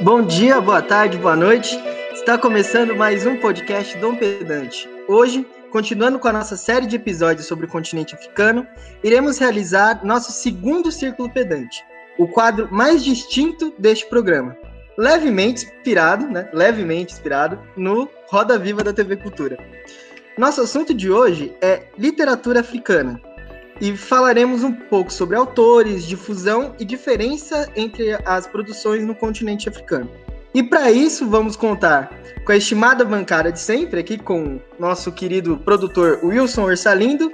[0.00, 1.74] Bom dia, boa tarde, boa noite.
[2.12, 4.86] Está começando mais um podcast Dom Pedante.
[5.08, 8.66] Hoje, continuando com a nossa série de episódios sobre o continente africano,
[9.02, 11.82] iremos realizar nosso segundo Círculo Pedante,
[12.18, 14.54] o quadro mais distinto deste programa,
[14.98, 19.56] levemente inspirado, né, levemente inspirado no Roda Viva da TV Cultura.
[20.36, 23.18] Nosso assunto de hoje é literatura africana,
[23.80, 30.10] e falaremos um pouco sobre autores, difusão e diferença entre as produções no continente africano.
[30.54, 32.10] E para isso, vamos contar
[32.44, 37.30] com a estimada bancada de sempre, aqui com nosso querido produtor Wilson Orsalindo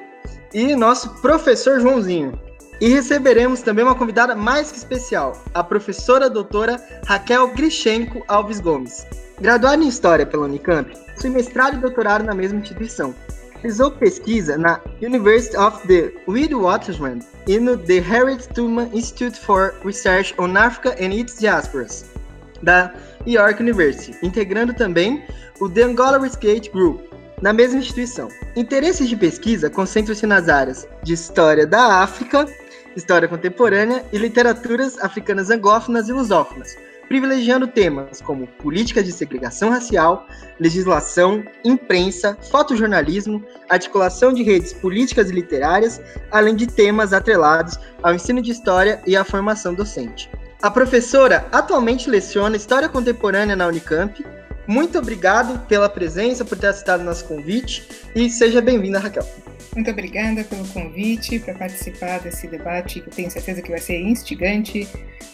[0.52, 2.38] e nosso professor Joãozinho.
[2.80, 9.06] E receberemos também uma convidada mais que especial, a professora doutora Raquel Grishenko Alves Gomes.
[9.40, 13.14] Graduada em História pela Unicamp, seu mestrado e doutorado na mesma instituição,
[13.62, 20.34] realizou pesquisa na University of the Witwatersrand e no The Harriet Tubman Institute for Research
[20.38, 22.04] on Africa and its Diasporas,
[22.62, 22.92] da
[23.26, 25.24] York University, integrando também
[25.60, 27.00] o The Angola Research Group,
[27.40, 28.28] na mesma instituição.
[28.56, 32.46] Interesses de pesquisa concentram-se nas áreas de História da África,
[32.96, 36.76] História Contemporânea e Literaturas Africanas Angófonas e Lusófonas,
[37.12, 40.26] privilegiando temas como políticas de segregação racial,
[40.58, 48.40] legislação, imprensa, fotojornalismo, articulação de redes políticas e literárias, além de temas atrelados ao ensino
[48.40, 50.30] de história e à formação docente.
[50.62, 54.24] A professora atualmente leciona História Contemporânea na Unicamp.
[54.66, 59.51] Muito obrigado pela presença, por ter aceitado nosso convite e seja bem-vinda, Raquel.
[59.74, 64.00] Muito obrigada pelo convite para participar desse debate, que eu tenho certeza que vai ser
[64.00, 64.86] instigante,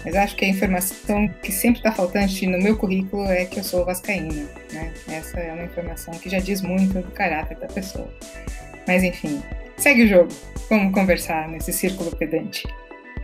[0.04, 3.64] mas acho que a informação que sempre está faltante no meu currículo é que eu
[3.64, 4.48] sou vascaína.
[4.72, 4.94] Né?
[5.08, 8.08] Essa é uma informação que já diz muito do caráter da pessoa.
[8.86, 9.42] Mas enfim,
[9.76, 10.28] segue o jogo.
[10.70, 12.62] Vamos conversar nesse círculo pedante.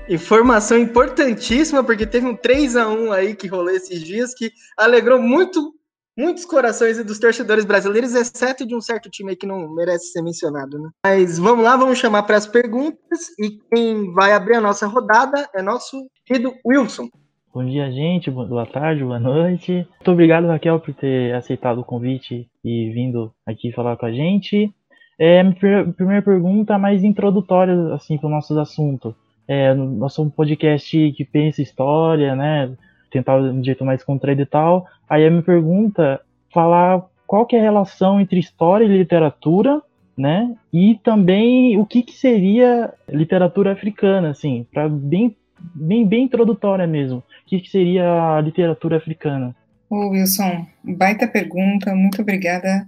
[0.09, 5.23] Informação importantíssima, porque teve um 3 a 1 aí que rolou esses dias que alegrou
[5.23, 5.75] muito
[6.17, 10.79] muitos corações dos torcedores brasileiros, exceto de um certo time que não merece ser mencionado,
[10.79, 10.91] né?
[11.05, 15.49] Mas vamos lá, vamos chamar para as perguntas e quem vai abrir a nossa rodada
[15.55, 17.09] é nosso querido Wilson.
[17.53, 18.31] Bom dia, gente.
[18.31, 19.73] Boa tarde, boa noite.
[19.73, 24.75] Muito obrigado, Raquel, por ter aceitado o convite e vindo aqui falar com a gente.
[25.17, 29.15] É, minha primeira pergunta mais introdutória assim para o nosso assunto.
[29.47, 32.75] É, nós somos um podcast que pensa história, né?
[33.15, 34.87] Tentar de um jeito mais contraído e tal.
[35.09, 36.21] Aí a minha pergunta
[36.53, 39.81] falar qual que é a relação entre história e literatura,
[40.17, 40.55] né?
[40.73, 45.35] E também o que, que seria literatura africana, assim, para bem,
[45.75, 47.19] bem, bem introdutória mesmo.
[47.19, 49.55] O que, que seria a literatura africana?
[49.89, 52.87] Ô Wilson, baita pergunta, muito obrigada.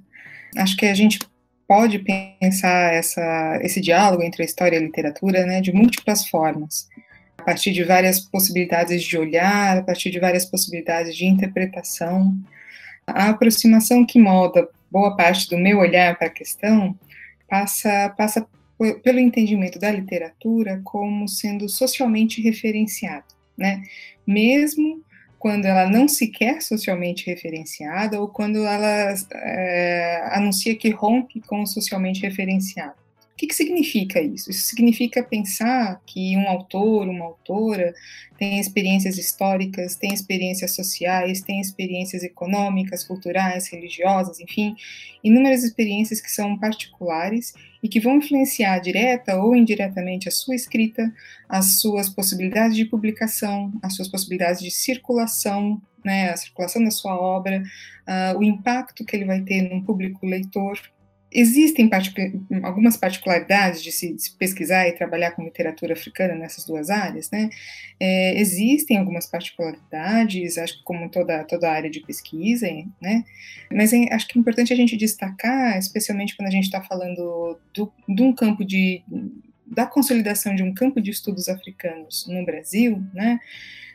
[0.57, 1.19] Acho que a gente
[1.69, 6.89] pode pensar essa, esse diálogo entre a história e a literatura né, de múltiplas formas
[7.47, 12.37] partir de várias possibilidades de olhar, a partir de várias possibilidades de interpretação.
[13.07, 16.99] A aproximação que molda boa parte do meu olhar para a questão
[17.49, 18.45] passa, passa
[19.05, 23.25] pelo entendimento da literatura como sendo socialmente referenciada,
[23.57, 23.81] né?
[24.27, 25.01] Mesmo
[25.39, 31.63] quando ela não se quer socialmente referenciada ou quando ela é, anuncia que rompe com
[31.63, 33.06] o socialmente referenciado.
[33.37, 34.51] O que, que significa isso?
[34.51, 37.93] Isso significa pensar que um autor, uma autora,
[38.39, 44.75] tem experiências históricas, tem experiências sociais, tem experiências econômicas, culturais, religiosas, enfim,
[45.23, 47.53] inúmeras experiências que são particulares
[47.83, 51.13] e que vão influenciar direta ou indiretamente a sua escrita,
[51.47, 57.15] as suas possibilidades de publicação, as suas possibilidades de circulação, né, a circulação da sua
[57.15, 57.63] obra,
[58.09, 60.81] uh, o impacto que ele vai ter num público leitor,
[61.39, 61.91] Existem
[62.63, 67.31] algumas particularidades de se, de se, pesquisar e trabalhar com literatura africana nessas duas áreas,
[67.31, 67.51] né?
[68.01, 72.67] É, existem algumas particularidades, acho que como toda, toda área de pesquisa,
[73.03, 73.23] né?
[73.71, 77.59] Mas é, acho que é importante a gente destacar, especialmente quando a gente está falando
[77.75, 79.03] do, de um campo de
[79.67, 83.41] da consolidação de um campo de estudos africanos no Brasil, né?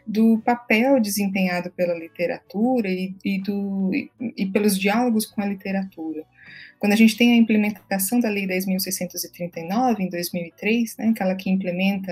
[0.06, 6.26] do papel desempenhado pela literatura e, e, do, e, e pelos diálogos com a literatura.
[6.82, 12.12] Quando a gente tem a implementação da Lei 10.639, em 2003, né, aquela que implementa,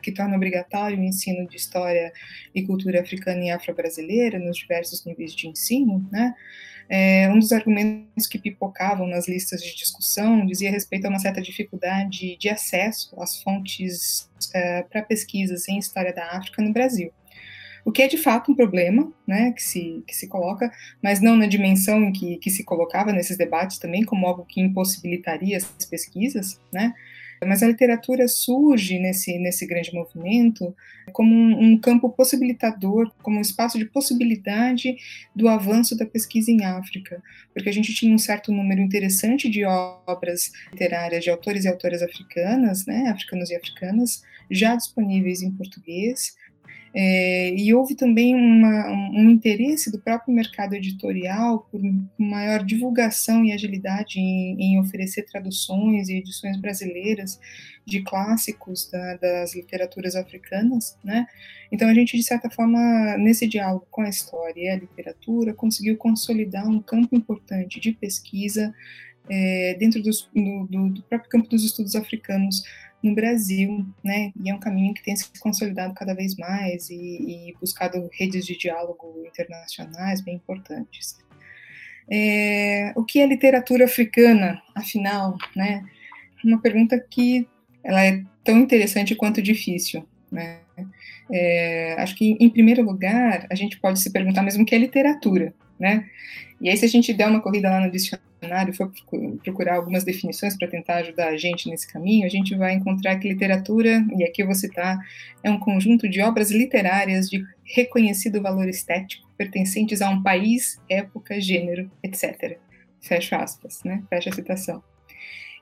[0.00, 2.12] que torna obrigatório o ensino de história
[2.54, 6.32] e cultura africana e afro-brasileira nos diversos níveis de ensino, né,
[6.88, 11.42] é, um dos argumentos que pipocavam nas listas de discussão dizia respeito a uma certa
[11.42, 17.12] dificuldade de acesso às fontes é, para pesquisas em história da África no Brasil
[17.84, 20.72] o que é de fato um problema, né, que se, que se coloca,
[21.02, 24.60] mas não na dimensão em que, que se colocava nesses debates também, como algo que
[24.60, 26.94] impossibilitaria as pesquisas, né,
[27.44, 30.74] Mas a literatura surge nesse, nesse grande movimento
[31.12, 34.96] como um, um, campo possibilitador, como um espaço de possibilidade
[35.36, 37.22] do avanço da pesquisa em África,
[37.52, 42.02] porque a gente tinha um certo número interessante de obras literárias de autores e autoras
[42.02, 46.34] africanas, né, africanos e africanas, já disponíveis em português,
[46.96, 51.80] é, e houve também uma, um interesse do próprio mercado editorial por
[52.16, 57.40] maior divulgação e agilidade em, em oferecer traduções e edições brasileiras
[57.84, 61.26] de clássicos da, das literaturas africanas, né?
[61.72, 62.78] Então a gente, de certa forma,
[63.18, 68.72] nesse diálogo com a história e a literatura, conseguiu consolidar um campo importante de pesquisa
[69.28, 72.62] é, dentro dos, do, do, do próprio campo dos estudos africanos
[73.04, 74.32] no Brasil, né?
[74.42, 78.46] E é um caminho que tem se consolidado cada vez mais e, e buscado redes
[78.46, 81.18] de diálogo internacionais bem importantes.
[82.10, 85.84] É, o que é literatura africana, afinal, né?
[86.42, 87.46] Uma pergunta que
[87.82, 90.60] ela é tão interessante quanto difícil, né?
[91.30, 94.78] É, acho que, em primeiro lugar, a gente pode se perguntar mesmo o que é
[94.78, 96.08] literatura, né?
[96.64, 98.90] E aí, se a gente der uma corrida lá no dicionário, for
[99.42, 103.28] procurar algumas definições para tentar ajudar a gente nesse caminho, a gente vai encontrar que
[103.28, 104.98] literatura, e aqui eu vou citar,
[105.42, 111.38] é um conjunto de obras literárias de reconhecido valor estético, pertencentes a um país, época,
[111.38, 112.56] gênero, etc.
[112.98, 114.02] Fecha aspas, né?
[114.08, 114.82] Fecha a citação.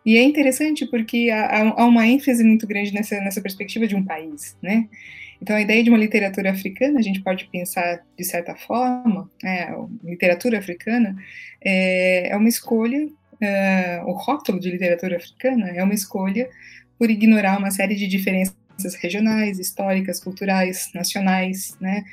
[0.07, 4.05] E é interessante porque há, há uma ênfase muito grande nessa, nessa perspectiva de um
[4.05, 4.89] país, né?
[5.43, 9.75] Então, a ideia de uma literatura africana, a gente pode pensar de certa forma, é,
[10.05, 11.17] literatura africana
[11.61, 13.09] é, é uma escolha,
[13.41, 16.49] é, o rótulo de literatura africana é uma escolha
[16.97, 18.55] por ignorar uma série de diferenças
[19.03, 22.05] regionais, históricas, culturais, nacionais, né,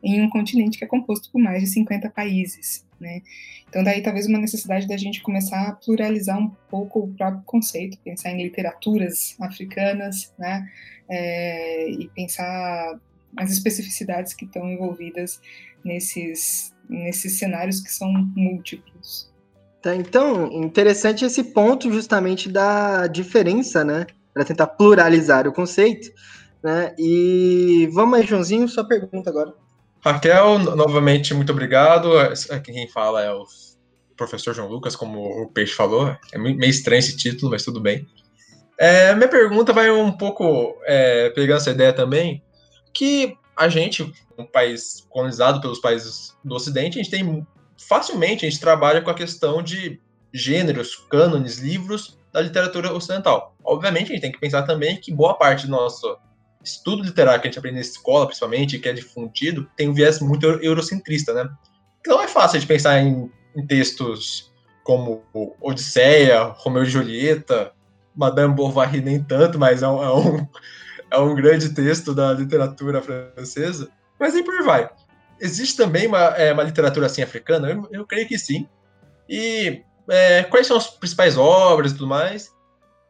[0.00, 3.22] em um continente que é composto por mais de 50 países, né.
[3.68, 7.98] Então, daí talvez uma necessidade da gente começar a pluralizar um pouco o próprio conceito,
[7.98, 10.66] pensar em literaturas africanas, né,
[11.08, 12.98] é, e pensar
[13.36, 15.40] as especificidades que estão envolvidas
[15.84, 19.32] nesses, nesses cenários que são múltiplos.
[19.82, 24.06] Tá, então, interessante esse ponto justamente da diferença, né?
[24.32, 26.10] Para tentar pluralizar o conceito.
[26.62, 26.94] Né?
[26.98, 29.54] E vamos aí, Joãozinho, sua pergunta agora.
[30.06, 32.10] Raquel, novamente, muito obrigado.
[32.62, 33.44] Quem fala é o
[34.16, 36.16] professor João Lucas, como o Peixe falou.
[36.32, 38.06] É meio estranho esse título, mas tudo bem.
[38.78, 42.40] É, minha pergunta vai um pouco é, pegando essa ideia também,
[42.94, 47.44] que a gente, um país colonizado pelos países do Ocidente, a gente tem
[47.76, 50.00] facilmente, a gente trabalha com a questão de
[50.32, 53.56] gêneros, cânones, livros da literatura ocidental.
[53.64, 56.16] Obviamente, a gente tem que pensar também que boa parte do nosso
[56.66, 60.20] estudo literário que a gente aprende na escola, principalmente, que é difundido, tem um viés
[60.20, 61.48] muito eurocentrista, né?
[62.00, 64.52] Então é fácil de pensar em, em textos
[64.82, 65.24] como
[65.60, 67.72] Odisseia, Romeu e Julieta,
[68.14, 70.48] Madame Bovary nem tanto, mas é um, é um,
[71.10, 73.88] é um grande texto da literatura francesa.
[74.18, 74.90] Mas aí por vai.
[75.40, 77.70] Existe também uma, é, uma literatura assim africana?
[77.70, 78.68] Eu, eu creio que sim.
[79.28, 82.55] E é, quais são as principais obras e tudo mais?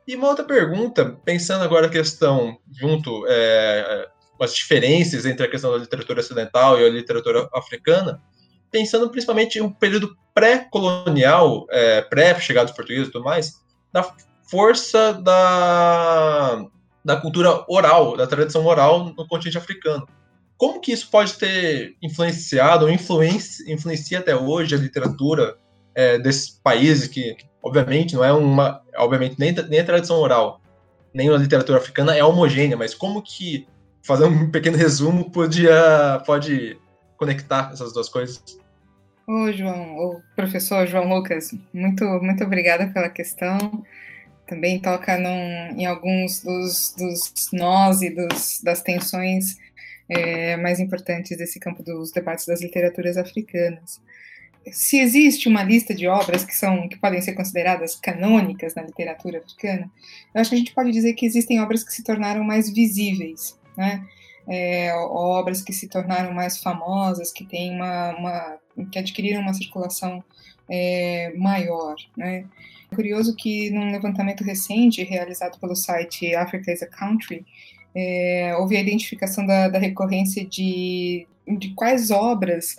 [0.07, 4.09] E uma outra pergunta, pensando agora a questão junto é,
[4.41, 8.23] as diferenças entre a questão da literatura ocidental e a literatura africana,
[8.71, 13.61] pensando principalmente um período pré-colonial, é, pré-chegada dos portugueses e tudo mais,
[13.93, 14.15] da
[14.49, 16.65] força da,
[17.05, 20.07] da cultura oral, da tradição oral no continente africano.
[20.57, 25.59] Como que isso pode ter influenciado ou influencia até hoje a literatura
[25.97, 30.61] é, desses países que, obviamente, não é uma, obviamente nem, nem a tradição oral,
[31.13, 33.67] nem a literatura africana é homogênea, mas como que
[34.03, 36.79] fazer um pequeno resumo podia pode
[37.17, 38.41] conectar essas duas coisas?
[39.27, 43.83] Ô, João, o professor João Lucas, muito muito obrigada pela questão
[44.47, 49.57] também toca num, em alguns dos, dos nós e dos, das tensões
[50.09, 54.01] é, mais importantes desse campo dos debates das literaturas africanas.
[54.73, 59.39] Se existe uma lista de obras que são que podem ser consideradas canônicas na literatura
[59.39, 59.91] africana,
[60.35, 63.59] eu acho que a gente pode dizer que existem obras que se tornaram mais visíveis,
[63.77, 64.05] né?
[64.49, 68.59] É, obras que se tornaram mais famosas, que têm uma, uma
[68.91, 70.23] que adquiriram uma circulação
[70.69, 72.45] é, maior, né?
[72.95, 77.45] Curioso que num levantamento recente realizado pelo site Africa is a Country,
[77.95, 82.77] é, houve a identificação da, da recorrência de, de quais obras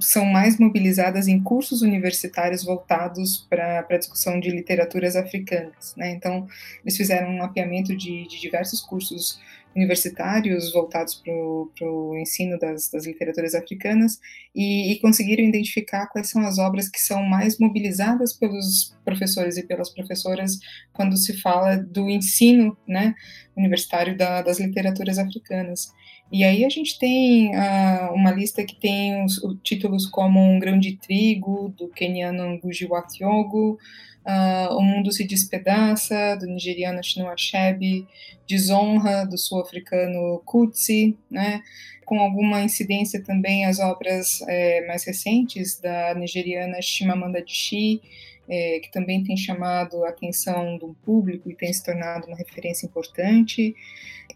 [0.00, 5.94] são mais mobilizadas em cursos universitários voltados para a discussão de literaturas africanas.
[5.96, 6.10] Né?
[6.10, 6.46] Então,
[6.82, 9.40] eles fizeram um mapeamento de, de diversos cursos
[9.76, 14.18] universitários voltados para o ensino das, das, literaturas africanas
[14.54, 19.62] e, e, conseguiram identificar quais são as obras que são mais mobilizadas pelos professores e
[19.62, 20.58] pelas professoras
[20.92, 23.14] quando se fala do ensino né,
[23.56, 25.92] universitário da, das literaturas africanas.
[26.30, 30.58] E aí a gente tem uh, uma lista que tem os, os, títulos como Um
[30.58, 37.32] Grão de Trigo, do keniano Ngugi wa uh, O Mundo se Despedaça, do nigeriano Chinua
[37.32, 38.06] Achebe,
[38.46, 41.62] Desonra, do sul-africano Kutsi, né?
[42.08, 48.00] com alguma incidência também as obras é, mais recentes da nigeriana Chimamanda Adichie,
[48.48, 52.86] é, que também tem chamado a atenção do público e tem se tornado uma referência
[52.86, 53.74] importante.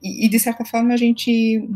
[0.02, 1.66] E, e de certa forma, a gente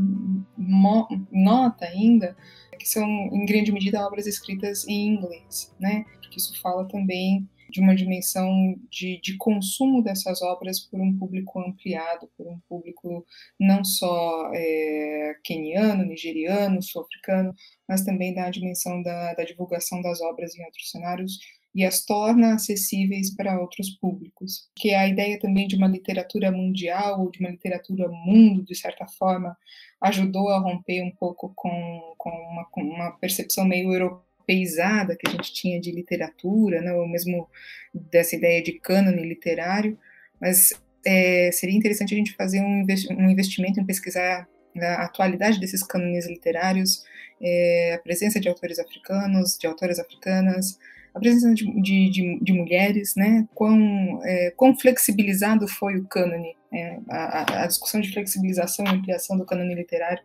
[1.33, 2.37] nota ainda
[2.79, 6.05] que são, em grande medida, obras escritas em inglês, né?
[6.21, 11.61] Porque isso fala também de uma dimensão de, de, consumo dessas obras por um público
[11.61, 13.27] ampliado, por um público
[13.59, 17.55] não só é, queniano, nigeriano, sul-africano,
[17.89, 21.39] mas também da dimensão da, da divulgação das obras em outros cenários
[21.77, 24.71] e as torna acessíveis para outros públicos.
[24.75, 28.75] Que é a ideia também de uma literatura mundial, ou de uma literatura mundo, de
[28.75, 29.55] certa forma,
[30.01, 35.31] ajudou a romper um pouco com, com, uma, com uma percepção meio europeizada que a
[35.31, 37.47] gente tinha de literatura, né, ou mesmo
[37.93, 39.99] dessa ideia de cânone literário,
[40.41, 40.73] mas
[41.05, 42.87] é, seria interessante a gente fazer um,
[43.31, 44.49] investimento em pesquisar
[44.81, 47.05] a atualidade desses cânones literários,
[47.39, 50.79] é, a presença de autores africanos, de autoras africanas,
[51.17, 56.99] a presença de, de, de, mulheres, né, quão, é, quão flexibilizado foi o cânone, é,
[57.09, 60.23] a, a, discussão de flexibilização e ampliação do cânone literário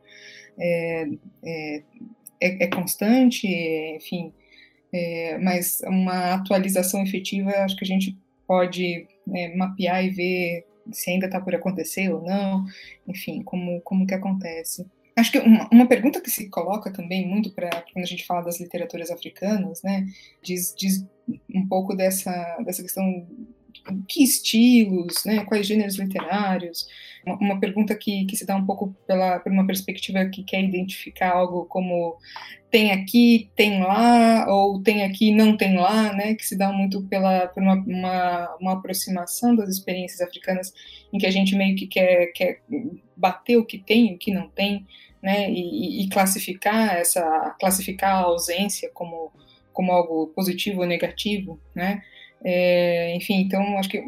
[0.59, 1.07] é,
[1.43, 1.83] é,
[2.41, 4.33] é, é constante, enfim,
[4.91, 11.09] é, mas uma atualização efetiva, acho que a gente pode né, mapear e ver se
[11.09, 12.65] ainda está por acontecer ou não,
[13.07, 14.85] enfim, como, como que acontece.
[15.17, 18.41] Acho que uma, uma, pergunta que se coloca também muito para quando a gente fala
[18.41, 20.05] das literaturas africanas, né,
[20.41, 21.05] diz, diz
[21.53, 22.31] um pouco dessa,
[22.65, 23.27] dessa questão
[24.07, 26.87] que estilos, né, quais gêneros literários,
[27.25, 30.63] uma, uma, pergunta que, que se dá um pouco pela, por uma perspectiva que quer
[30.63, 32.17] identificar algo como
[32.69, 37.03] tem aqui, tem lá, ou tem aqui, não tem lá, né, que se dá muito
[37.07, 40.71] pela, por uma, uma, uma aproximação das experiências africanas
[41.11, 42.61] em que a gente meio que quer, quer
[43.21, 44.85] bater o que tem, o que não tem,
[45.21, 49.31] né, e, e classificar essa, classificar a ausência como,
[49.71, 52.01] como algo positivo ou negativo, né,
[52.43, 54.03] é, enfim, então acho que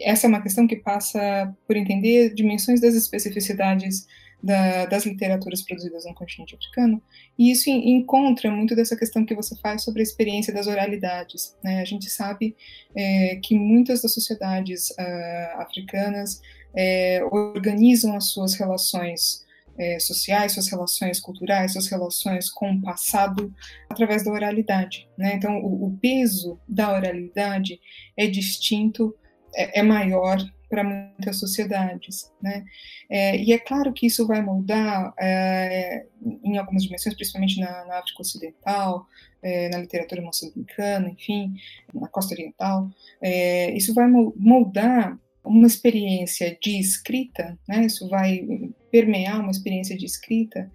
[0.00, 4.06] essa é uma questão que passa por entender dimensões das especificidades
[4.44, 7.02] da, das literaturas produzidas no continente africano,
[7.38, 11.56] e isso encontra muito dessa questão que você faz sobre a experiência das oralidades.
[11.64, 11.80] Né?
[11.80, 12.54] A gente sabe
[12.94, 16.42] é, que muitas das sociedades uh, africanas
[16.76, 19.44] é, organizam as suas relações
[19.78, 23.52] é, sociais, suas relações culturais, suas relações com o passado
[23.88, 25.08] através da oralidade.
[25.16, 25.34] Né?
[25.34, 27.80] Então, o, o, peso da oralidade
[28.16, 29.14] é distinto,
[29.54, 30.38] é, é maior
[30.68, 32.64] para muitas sociedades, né?
[33.08, 36.04] É, e é claro que isso vai moldar é,
[36.42, 39.06] em algumas dimensões, principalmente na, na África Ocidental,
[39.40, 41.54] é, na literatura moçambicana, enfim,
[41.92, 42.90] na costa oriental.
[43.22, 47.84] É, isso vai moldar uma experiência de escrita, né?
[47.86, 48.46] Isso vai
[48.90, 50.70] permear uma experiência de escrita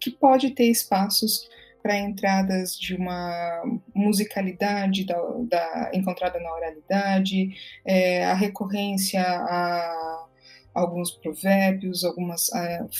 [0.00, 1.48] que pode ter espaços
[1.82, 3.62] para entradas de uma
[3.94, 5.16] musicalidade da,
[5.48, 10.26] da encontrada na oralidade, é, a recorrência a
[10.74, 12.50] alguns provérbios, algumas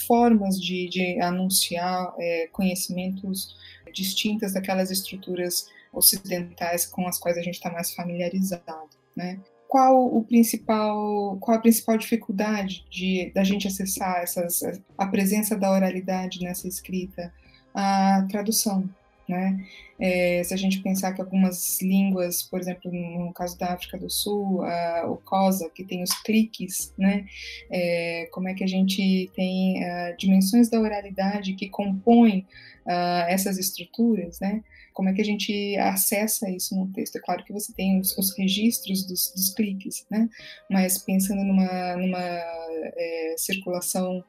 [0.06, 3.56] formas de, de anunciar é, conhecimentos
[3.92, 9.38] distintas daquelas estruturas ocidentais com as quais a gente está mais familiarizado, né?
[9.68, 14.62] Qual o principal, qual a principal dificuldade de da gente acessar essas,
[14.96, 17.32] a presença da oralidade nessa escrita?
[17.75, 18.88] A tradução,
[19.28, 19.62] né?
[20.00, 24.08] É, se a gente pensar que algumas línguas, por exemplo, no caso da África do
[24.08, 27.26] Sul, a, o COSA, que tem os cliques, né?
[27.70, 32.46] É, como é que a gente tem a, dimensões da oralidade que compõem
[32.87, 34.62] a, essas estruturas, né?
[34.99, 37.14] Como é que a gente acessa isso no texto?
[37.14, 40.28] É claro que você tem os, os registros dos, dos, cliques, né?
[40.69, 44.25] Mas pensando numa, numa é, circulação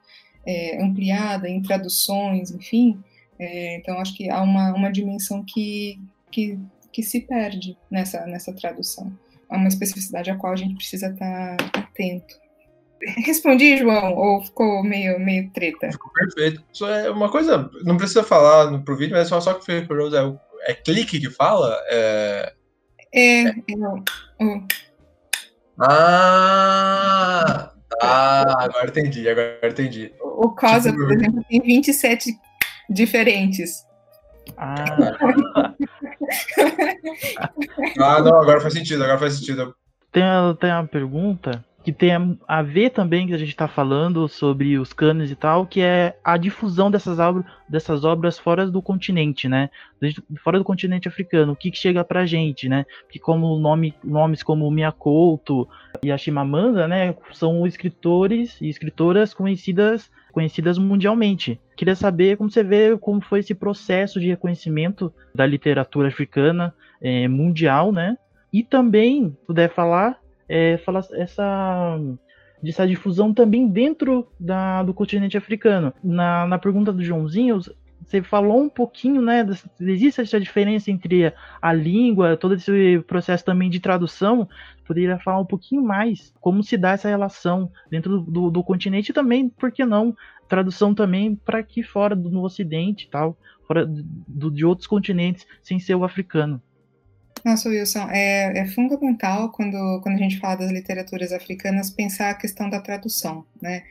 [0.46, 3.04] é, ampliada, em traduções, enfim,
[3.40, 6.00] é, então acho que há uma, uma dimensão que,
[6.32, 6.60] que,
[6.94, 9.12] que se perde nessa, nessa tradução.
[9.50, 12.40] Há uma especificidade a qual a gente precisa estar atento.
[13.26, 15.92] Respondi, João, ou ficou meio, meio treta?
[15.92, 16.64] Ficou perfeito.
[16.72, 20.16] Só é uma coisa, não precisa falar pro vídeo, mas só, só que Felipe Rose
[20.16, 20.22] é,
[20.64, 21.78] é clique que fala?
[21.88, 22.54] É.
[23.14, 23.44] É.
[23.48, 23.54] é
[24.40, 24.68] o...
[25.82, 27.72] Ah!
[28.02, 30.14] Ah, agora entendi, agora entendi.
[30.22, 31.04] O Cosa, tipo...
[31.04, 32.32] por exemplo, tem 27
[32.90, 33.86] diferentes.
[34.58, 34.86] Ah.
[38.00, 39.76] ah, não, agora faz sentido, agora faz sentido.
[40.12, 40.24] Tem,
[40.60, 42.12] tem uma pergunta que tem
[42.48, 46.18] a ver também que a gente está falando sobre os canos e tal, que é
[46.24, 49.70] a difusão dessas obras, dessas obras fora do continente, né?
[50.44, 52.86] Fora do continente africano, o que, que chega pra gente, né?
[53.10, 55.68] Que como nome, nomes como Miyakoto
[56.04, 61.60] e a Shimamanda, né, são escritores e escritoras conhecidas conhecidas mundialmente.
[61.76, 67.28] Queria saber como você vê como foi esse processo de reconhecimento da literatura africana é,
[67.28, 68.18] mundial, né?
[68.54, 70.80] E também puder falar é,
[71.14, 71.98] essa
[72.62, 75.94] dessa difusão também dentro da, do continente africano.
[76.04, 77.62] Na, na pergunta do Joãozinho,
[78.04, 79.46] você falou um pouquinho, né?
[79.80, 84.48] Existe essa diferença entre a língua, todo esse processo também de tradução.
[84.86, 89.10] Poderia falar um pouquinho mais como se dá essa relação dentro do, do, do continente
[89.10, 90.16] e também, por que não,
[90.48, 93.38] tradução também para aqui fora do no Ocidente tal,
[93.68, 96.62] fora do, de outros continentes, sem ser o africano.
[97.44, 102.34] Nossa, Wilson, é, é, fundamental quando, quando a gente fala das literaturas africanas pensar a
[102.34, 103.84] questão da tradução, né?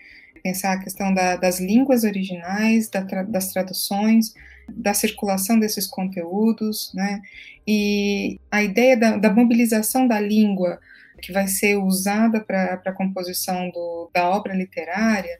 [0.42, 4.34] Pensar a questão da, das línguas originais, da, das traduções,
[4.68, 7.20] da circulação desses conteúdos, né?
[7.66, 10.78] E a ideia da, da mobilização da língua
[11.20, 15.38] que vai ser usada para a composição do, da obra literária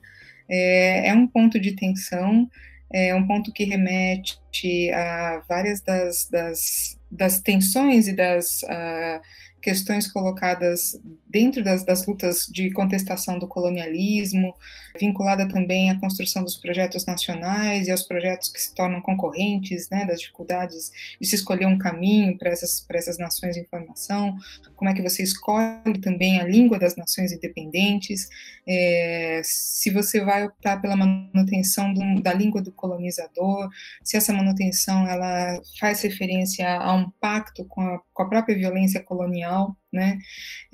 [0.49, 2.51] é, é um ponto de tensão,
[2.93, 9.21] é um ponto que remete a várias das, das das tensões e das uh,
[9.61, 14.55] questões colocadas dentro das, das, lutas de contestação do colonialismo,
[14.99, 20.07] vinculada também à construção dos projetos nacionais e aos projetos que se tornam concorrentes, né,
[20.07, 24.37] das dificuldades de se escolher um caminho para essas, para essas nações em formação,
[24.77, 28.29] como é que você escolhe também a língua das nações independentes,
[28.67, 33.69] é, se você vai optar pela manutenção do, da língua do colonizador,
[34.03, 39.01] se essa manutenção ela faz referência a um pacto com a, com a própria violência
[39.01, 40.19] colonial, né?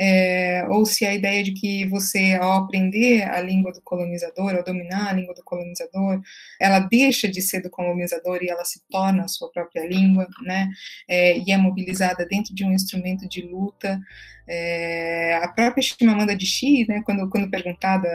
[0.00, 4.64] É, ou se a ideia de que você, ao aprender a língua do colonizador, ao
[4.64, 6.22] dominar a língua do colonizador,
[6.58, 10.70] ela deixa de ser do colonizador e ela se torna a sua própria língua, né?
[11.06, 14.00] É, e é mobilizada dentro de um instrumento de luta.
[14.48, 18.08] É, a própria Chimamanda Adichie, né, quando, quando perguntada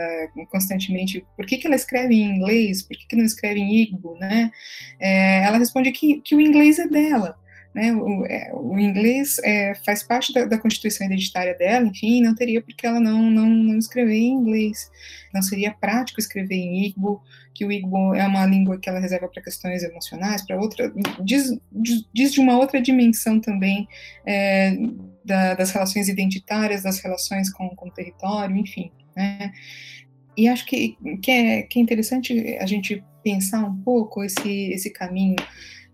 [0.50, 4.16] constantemente por que, que ela escreve em inglês, por que, que não escreve em Igbo,
[4.18, 4.50] né?
[4.98, 7.36] É, ela responde que, que o inglês é dela,
[7.74, 12.34] né, o, é, o, inglês é, faz parte da, da, constituição identitária dela, enfim, não
[12.34, 14.90] teria porque ela não, não, não escrever em inglês.
[15.32, 17.22] Não seria prático escrever em Igbo,
[17.54, 21.56] que o Igbo é uma língua que ela reserva para questões emocionais, para outra, diz,
[22.12, 23.86] diz, de uma outra dimensão também
[24.26, 24.76] é,
[25.24, 28.90] da, das relações identitárias, das relações com, com o território, enfim.
[29.16, 29.52] Né?
[30.36, 34.90] E acho que, que, é, que é interessante a gente pensar um pouco esse, esse
[34.90, 35.36] caminho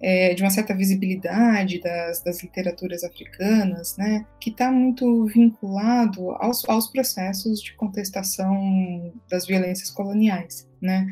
[0.00, 6.68] é, de uma certa visibilidade das, das literaturas africanas, né, que está muito vinculado aos,
[6.68, 11.06] aos processos de contestação das violências coloniais, né,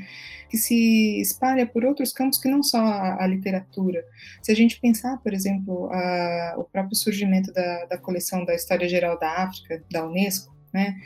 [0.50, 4.04] que se espalha por outros campos que não só a, a literatura.
[4.42, 8.88] Se a gente pensar, por exemplo, a, o próprio surgimento da, da coleção da História
[8.88, 10.96] Geral da África, da Unesco, né,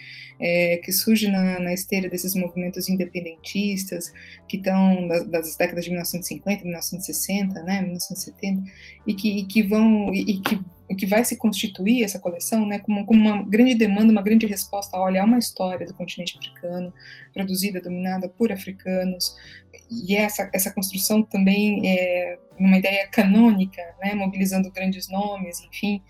[0.40, 4.10] é, que surge na, na, esteira desses movimentos independentistas
[4.48, 8.62] que estão das, das, décadas de 1950, 1960, né, 1970,
[9.06, 10.58] e que, e que vão e, e que
[10.96, 14.96] que vai se constituir essa coleção, né, como, como, uma grande demanda, uma grande resposta.
[14.96, 16.92] A olhar uma história do continente africano,
[17.34, 19.36] produzida, dominada por africanos,
[19.90, 26.02] e essa, essa construção também é uma ideia canônica, né, mobilizando grandes nomes, enfim,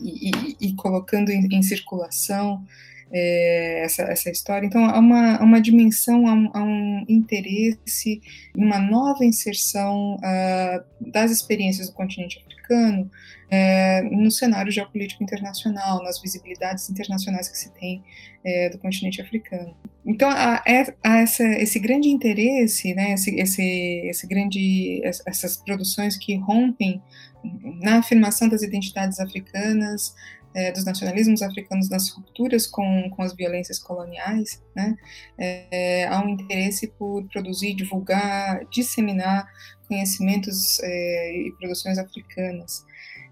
[0.00, 2.64] e, e, colocando em, em circulação
[3.10, 4.66] é, essa, essa história.
[4.66, 8.20] Então, há uma, uma dimensão, há um, há um interesse
[8.56, 13.10] uma nova inserção uh, das experiências do continente africano
[13.50, 18.02] é, no cenário geopolítico internacional, nas visibilidades internacionais que se tem
[18.44, 19.74] é, do continente africano.
[20.04, 23.62] Então, há, é, há essa, esse grande interesse, né, esse, esse,
[24.04, 27.00] esse grande, essas produções que rompem
[27.42, 30.14] na afirmação das identidades africanas,
[30.54, 34.96] é, dos nacionalismos africanos nas rupturas com, com as violências coloniais, né,
[35.38, 39.46] é, há um interesse por produzir, divulgar, disseminar
[39.86, 42.84] conhecimentos é, e produções africanas.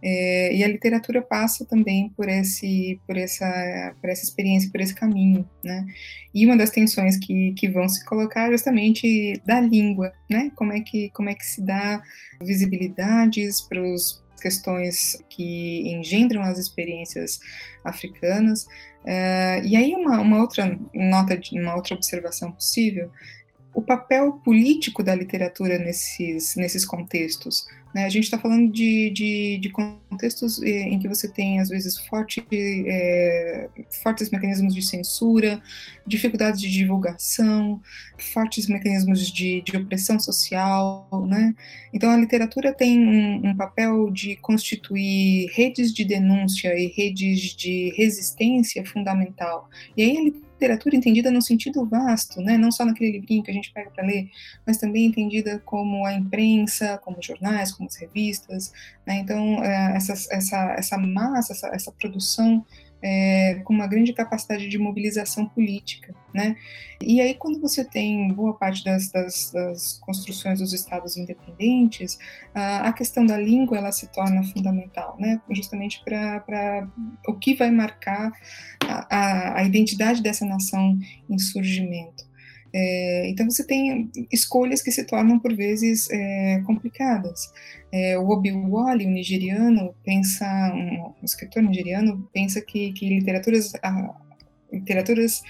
[0.09, 4.95] É, e a literatura passa também por esse, por essa, por essa experiência, por esse
[4.95, 5.85] caminho, né?
[6.33, 10.53] E uma das tensões que, que vão se colocar é justamente da língua, né?
[10.55, 12.01] Como é que, como é que se dá
[12.41, 17.41] visibilidades para os questões que engendram as experiências
[17.83, 18.63] africanas.
[19.03, 23.11] Uh, e aí uma, uma outra nota, uma outra observação possível
[23.77, 27.67] o papel político da literatura nesses, nesses contextos.
[27.97, 28.05] Né?
[28.05, 31.97] A gente está falando de, de, de, contextos eh, em que você tem, às vezes,
[31.97, 33.71] forte, é,
[34.03, 35.63] fortes mecanismos de censura,
[36.07, 37.81] dificuldades de divulgação,
[38.35, 41.09] fortes mecanismos de, de opressão social.
[41.27, 41.55] Né?
[41.91, 47.95] Então, a literatura tem um, um papel de constituir redes de denúncia e redes de
[47.97, 49.71] resistência fundamental.
[49.97, 52.57] E aí, literatura entendida no sentido vasto, né?
[52.57, 54.31] não só naquele livrinho que a gente pega para ler,
[54.67, 58.73] mas também entendida como a imprensa, como jornais, como as revistas.
[59.07, 59.17] Né?
[59.19, 62.65] Então, é, essa, essa, essa massa, essa, essa produção
[63.03, 66.57] é, com uma grande capacidade de mobilização política, né?
[67.01, 72.19] E aí, quando você tem boa parte das, das, das construções dos estados independentes,
[72.55, 75.41] a, a, questão da língua ela se torna fundamental, né?
[75.51, 76.89] Justamente para
[77.29, 78.33] o que vai marcar
[78.89, 82.25] a, a, a identidade dessa nação em surgimento.
[82.79, 87.51] É, então você tem escolhas que se tornam por vezes é, complicadas.
[87.91, 94.15] É, o Obiwali, o nigeriano, pensa, um, um escritor nigeriano, pensa que, que literaturas, a,
[94.71, 95.41] literaturas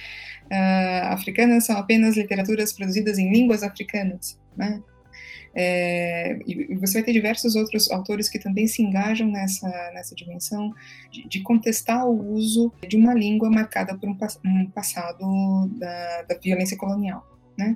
[0.45, 4.81] uh, africanas são apenas literaturas produzidas em línguas africanas, né?
[5.59, 10.71] É, e você vai ter diversos outros autores que também se engajam nessa, nessa dimensão
[11.11, 16.38] de, de contestar o uso de uma língua marcada por um, um passado da, da
[16.38, 17.27] violência colonial.
[17.57, 17.75] Né?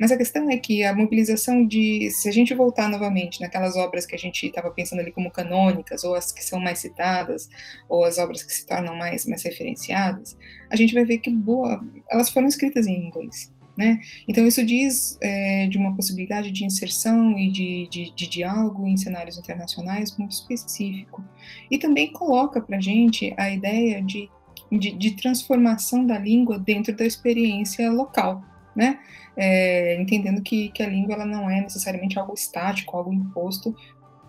[0.00, 4.06] Mas a questão é que a mobilização de, se a gente voltar novamente naquelas obras
[4.06, 7.46] que a gente estava pensando ali como canônicas, ou as que são mais citadas,
[7.90, 10.34] ou as obras que se tornam mais, mais referenciadas,
[10.70, 13.52] a gente vai ver que boa, elas foram escritas em inglês.
[13.78, 14.00] Né?
[14.26, 18.96] Então, isso diz é, de uma possibilidade de inserção e de, de, de, diálogo em
[18.96, 21.22] cenários internacionais muito específico.
[21.70, 24.28] E também coloca para a gente a ideia de,
[24.72, 28.42] de, transformação da língua dentro da experiência local,
[28.74, 28.98] né?
[29.36, 33.76] É, entendendo que, que a língua ela não é necessariamente algo estático, algo imposto,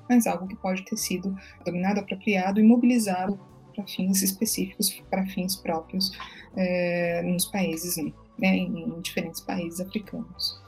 [0.07, 1.35] mas algo que pode ter sido
[1.65, 3.39] dominado, apropriado e mobilizado
[3.75, 6.12] para fins específicos, para fins próprios
[6.55, 7.97] é, nos países.
[7.97, 8.13] Né?
[8.39, 10.60] Né, em, diferentes países africanos.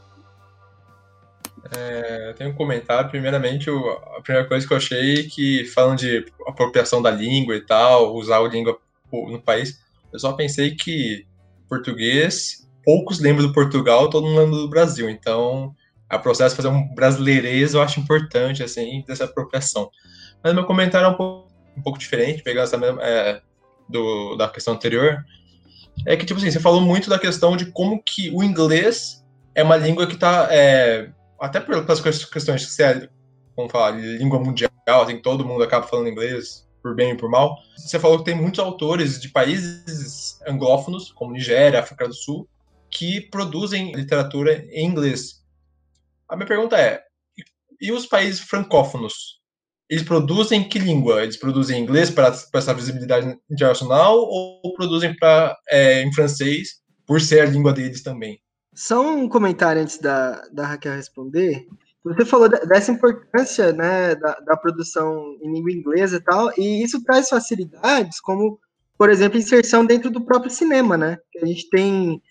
[1.75, 3.09] É, tenho um comentário.
[3.09, 8.15] Primeiramente, a primeira coisa que eu achei que, falando de apropriação da língua e tal,
[8.15, 8.79] usar a língua
[9.11, 9.79] no país,
[10.11, 11.25] eu só pensei que
[11.69, 15.09] português, poucos lembram do Portugal, todo mundo lembra do Brasil.
[15.09, 15.75] Então,
[16.09, 19.89] a processo de fazer um brasileirês eu acho importante, assim, dessa apropriação.
[20.43, 23.41] Mas meu comentário é um pouco, um pouco diferente, pegar essa mesma, é,
[23.87, 25.23] do, da questão anterior
[26.05, 29.63] é que, tipo assim, você falou muito da questão de como que o inglês é
[29.63, 33.09] uma língua que está é, até pelas questões que você
[33.55, 37.57] vamos falar, língua mundial, assim, todo mundo acaba falando inglês, por bem e por mal.
[37.77, 42.47] Você falou que tem muitos autores de países anglófonos, como Nigéria, África do Sul,
[42.89, 45.43] que produzem literatura em inglês.
[46.27, 47.03] A minha pergunta é,
[47.79, 49.40] e os países francófonos?
[49.91, 51.21] Eles produzem que língua?
[51.21, 57.19] Eles produzem em inglês para essa visibilidade internacional ou produzem para é, em francês por
[57.19, 58.39] ser a língua deles também?
[58.73, 61.65] Só um comentário antes da, da Raquel responder.
[62.05, 67.03] Você falou dessa importância né, da, da produção em língua inglesa e tal, e isso
[67.03, 68.57] traz facilidades, como,
[68.97, 71.17] por exemplo, inserção dentro do próprio cinema, né?
[71.43, 72.21] A gente tem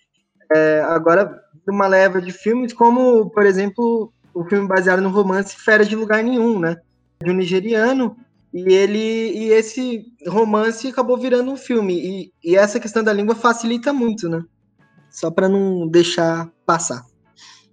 [0.51, 5.87] é, agora uma leva de filmes como, por exemplo, o filme baseado no romance Férias
[5.87, 6.75] de Lugar Nenhum, né?
[7.23, 8.17] De um nigeriano
[8.53, 13.35] e ele e esse romance acabou virando um filme e, e essa questão da língua
[13.35, 14.43] facilita muito, né?
[15.09, 17.05] Só para não deixar passar.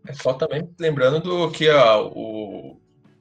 [0.07, 2.79] É só também lembrando do que a, o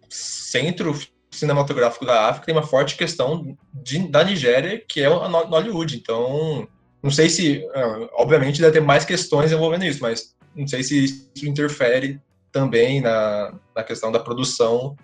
[0.09, 0.95] centro
[1.31, 5.95] cinematográfico da África tem uma forte questão de, da Nigéria, que é o Nollywood.
[5.95, 6.67] Então,
[7.01, 11.03] não sei se, ah, obviamente, deve ter mais questões envolvendo isso, mas não sei se
[11.03, 12.19] isso interfere
[12.51, 14.95] também na, na questão da produção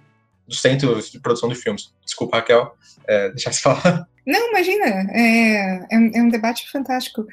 [0.47, 1.93] dos centros de produção de filmes.
[2.03, 2.75] Desculpa, Raquel,
[3.07, 4.07] é, deixar se falar.
[4.25, 7.25] Não, imagina, é, é, é, um debate fantástico.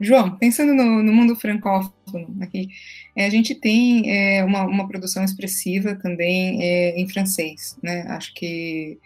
[0.00, 2.68] João, pensando no, no mundo francófono aqui,
[3.16, 8.02] é, a gente tem é, uma, uma, produção expressiva também é, em francês, né?
[8.08, 8.98] Acho que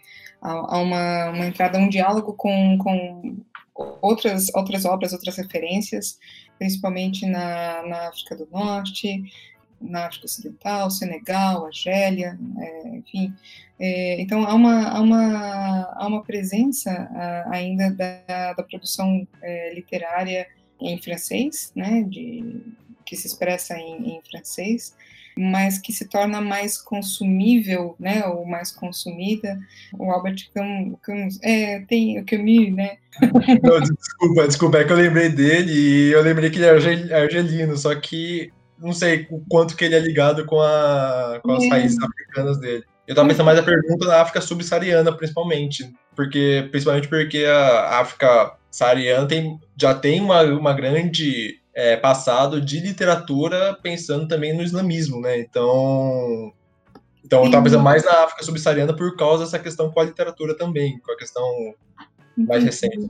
[0.43, 3.37] há, há uma, uma, entrada, um diálogo com, com
[4.03, 6.19] outras, outras obras, outras referências,
[6.59, 9.23] principalmente na, na África do Norte,
[9.81, 13.33] na África Ocidental, Senegal, Argélia, é, enfim.
[13.79, 19.75] É, então, há uma, há uma, há uma presença a, ainda da, da produção é,
[19.75, 20.47] literária
[20.81, 22.63] em francês, né, de,
[23.05, 24.95] que se expressa em, em francês,
[25.37, 29.59] mas que se torna mais consumível, né, ou mais consumida.
[29.99, 32.99] O Albert Camus, é, tem o Camus, né?
[33.63, 37.77] Não, desculpa, desculpa, é que eu lembrei dele e eu lembrei que ele é argelino,
[37.77, 41.69] só que não sei o quanto que ele é ligado com, a, com as é.
[41.69, 42.85] raízes africanas dele.
[43.07, 48.57] Eu estava pensando mais a pergunta da África subsaariana, principalmente, porque principalmente porque a África
[48.71, 55.21] saariana tem, já tem uma, uma grande é, passado de literatura pensando também no islamismo,
[55.21, 55.41] né?
[55.41, 56.53] Então,
[57.25, 60.57] então eu estava pensando mais na África subsaariana por causa dessa questão com a literatura
[60.57, 61.75] também, com a questão
[62.37, 63.09] mais recente.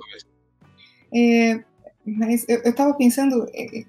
[1.14, 1.62] É,
[2.16, 3.84] mas eu estava pensando, é,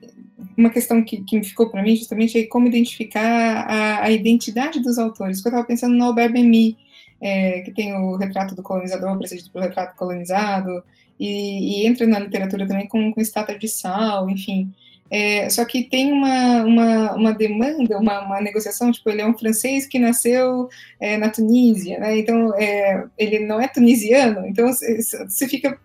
[0.57, 4.97] uma questão que, que ficou para mim justamente é como identificar a, a identidade dos
[4.97, 5.37] autores.
[5.37, 6.77] Eu estava pensando no Albert Memmi,
[7.19, 10.83] é, que tem o retrato do colonizador, precedido pelo retrato colonizado,
[11.19, 14.73] e, e, entra na literatura também com, com estátua de sal, enfim.
[15.13, 19.37] É, só que tem uma, uma, uma demanda, uma, uma, negociação, tipo, ele é um
[19.37, 20.69] francês que nasceu
[21.01, 22.17] é, na Tunísia, né?
[22.17, 24.47] Então, é, ele não é tunisiano.
[24.47, 25.77] Então, você fica...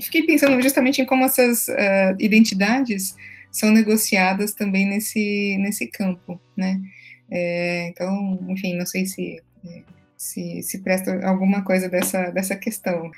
[0.00, 3.16] Fiquei pensando justamente em como essas uh, identidades
[3.50, 6.80] são negociadas também nesse, nesse campo, né?
[7.28, 9.42] É, então, enfim, não sei se,
[10.16, 13.10] se, se presta alguma coisa dessa, dessa questão.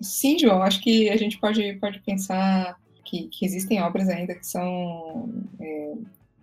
[0.00, 2.76] Sim, João, acho que a gente pode, pode pensar
[3.12, 5.28] que, que existem obras ainda que são
[5.60, 5.92] é,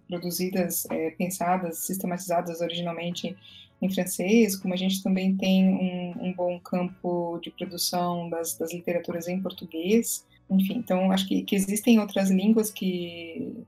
[0.08, 3.36] produzidas, é, pensadas, sistematizadas originalmente
[3.82, 8.72] em francês, como a gente também tem um, um bom campo de produção das, das,
[8.72, 13.66] literaturas em português, enfim, então acho que, que existem outras línguas que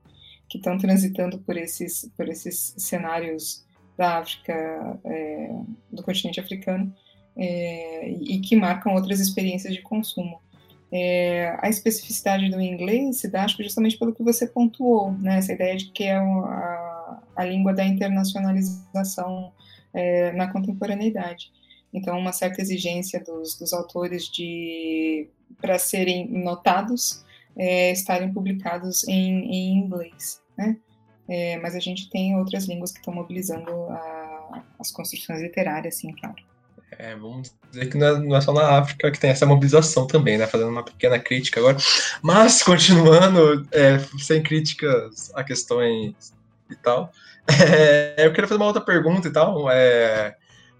[0.50, 3.66] que estão transitando por esses por esses cenários
[3.98, 5.50] da África, é,
[5.90, 6.94] do continente africano,
[7.38, 10.42] é, e que marcam outras experiências de consumo.
[10.91, 15.38] É, a especificidade do inglês se dá, acho que justamente pelo que você pontuou, né,
[15.38, 19.54] essa ideia de que é a, a língua da internacionalização
[19.93, 21.51] é, na contemporaneidade.
[21.93, 25.27] Então, uma certa exigência dos, dos autores de
[25.60, 27.23] para serem notados,
[27.58, 30.77] é, estarem publicados em, em inglês, né?
[31.27, 36.12] É, mas a gente tem outras línguas que estão mobilizando a, as construções literárias, sim,
[36.13, 36.51] claro.
[36.97, 40.06] É, vamos dizer que não é, não é, só na África que tem essa mobilização
[40.06, 40.45] também, né?
[40.45, 41.77] Fazendo uma pequena crítica agora.
[42.21, 46.34] Mas, continuando, é, sem críticas a questões
[46.69, 47.12] e tal,
[47.47, 50.36] é, eu queria fazer uma outra pergunta e tal, é,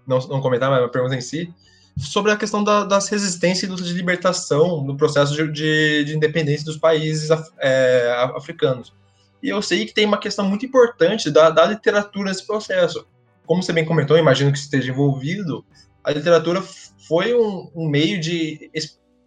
[0.06, 1.52] não, não comentar, mas uma pergunta em si,
[1.98, 6.16] sobre a questão da, das resistências e lutas de libertação no processo de, de, de
[6.16, 8.94] independência dos países é, africanos.
[9.42, 13.06] E eu sei que tem uma questão muito importante da, da literatura nesse processo.
[13.44, 15.64] Como você bem comentou, imagino que esteja envolvido,
[16.04, 16.62] a literatura
[17.08, 18.70] foi um, um meio de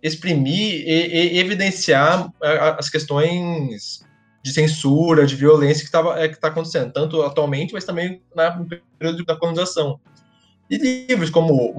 [0.01, 2.31] exprimir e, e evidenciar
[2.77, 4.03] as questões
[4.43, 8.55] de censura, de violência que está é, que tá acontecendo, tanto atualmente, mas também na,
[8.55, 8.67] no
[8.99, 9.99] período da colonização.
[10.69, 11.73] E livros como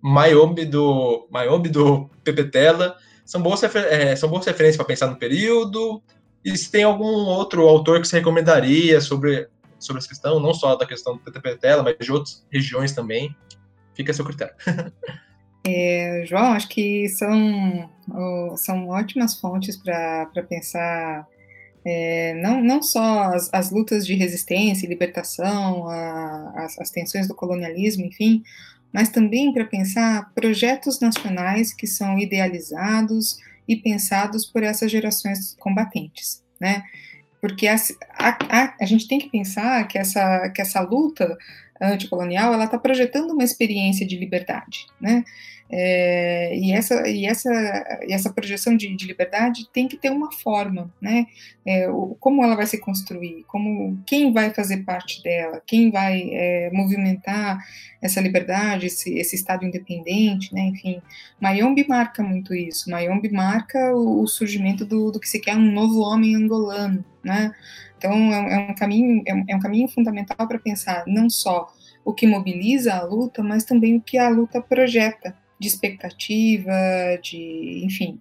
[0.00, 5.16] Maiobe do, Maiobe do Pepe Tela são boas, é, são boas referências para pensar no
[5.16, 6.02] período.
[6.44, 10.76] E se tem algum outro autor que você recomendaria sobre, sobre essa questão, não só
[10.76, 13.34] da questão do Pepe Tela, mas de outras regiões também,
[13.98, 14.54] Fica a seu critério.
[15.66, 17.90] É, João, acho que são,
[18.56, 21.26] são ótimas fontes para pensar
[21.84, 27.28] é, não, não só as, as, lutas de resistência e libertação, a, as, as tensões
[27.28, 28.42] do colonialismo, enfim,
[28.92, 36.42] mas também para pensar projetos nacionais que são idealizados e pensados por essas gerações combatentes,
[36.58, 36.82] né?
[37.40, 37.76] Porque a,
[38.18, 41.36] a, a, gente tem que pensar que essa, que essa luta
[41.80, 45.24] anticolonial, ela está projetando uma experiência de liberdade, né?
[45.70, 47.50] É, e, essa, e, essa,
[48.06, 51.26] e essa projeção de, de liberdade tem que ter uma forma, né?
[51.66, 56.30] É, o, como ela vai se construir, como quem vai fazer parte dela, quem vai
[56.32, 57.58] é, movimentar
[58.00, 60.62] essa liberdade, esse, esse Estado independente, né?
[60.62, 61.02] Enfim,
[61.38, 62.90] Mayombe marca muito isso.
[62.90, 67.52] Mayombe marca o, o surgimento do, do que se quer um novo homem angolano, né?
[67.98, 71.70] Então, é, é um caminho, é um, é um caminho fundamental para pensar não só
[72.04, 76.72] o que mobiliza a luta, mas também o que a luta projeta de expectativa,
[77.22, 78.20] de, enfim.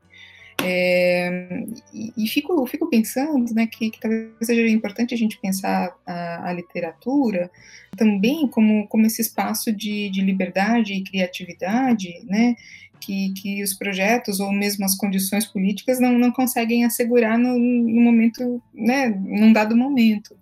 [0.63, 1.47] É,
[1.93, 6.53] e, fico, fico pensando né, que, que, talvez seja importante a gente pensar a, a
[6.53, 7.51] literatura
[7.95, 12.55] também como, como esse espaço de, de liberdade e criatividade, né,
[12.99, 18.01] que, que os projetos ou mesmo as condições políticas não, não conseguem assegurar no, no
[18.01, 20.35] momento, né, num dado momento.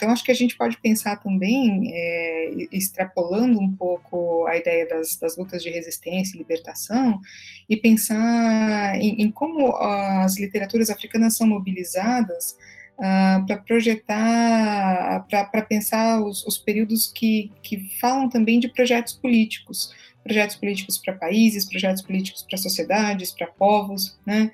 [0.00, 5.14] Então, acho que a gente pode pensar também, é, extrapolando um pouco a ideia das,
[5.16, 7.20] das, lutas de resistência e libertação,
[7.68, 12.56] e pensar em, em como as literaturas africanas são mobilizadas
[12.96, 19.94] uh, para projetar, para pensar os, os períodos que, que falam também de projetos políticos,
[20.24, 24.50] projetos políticos para países, projetos políticos para sociedades, para povos, né?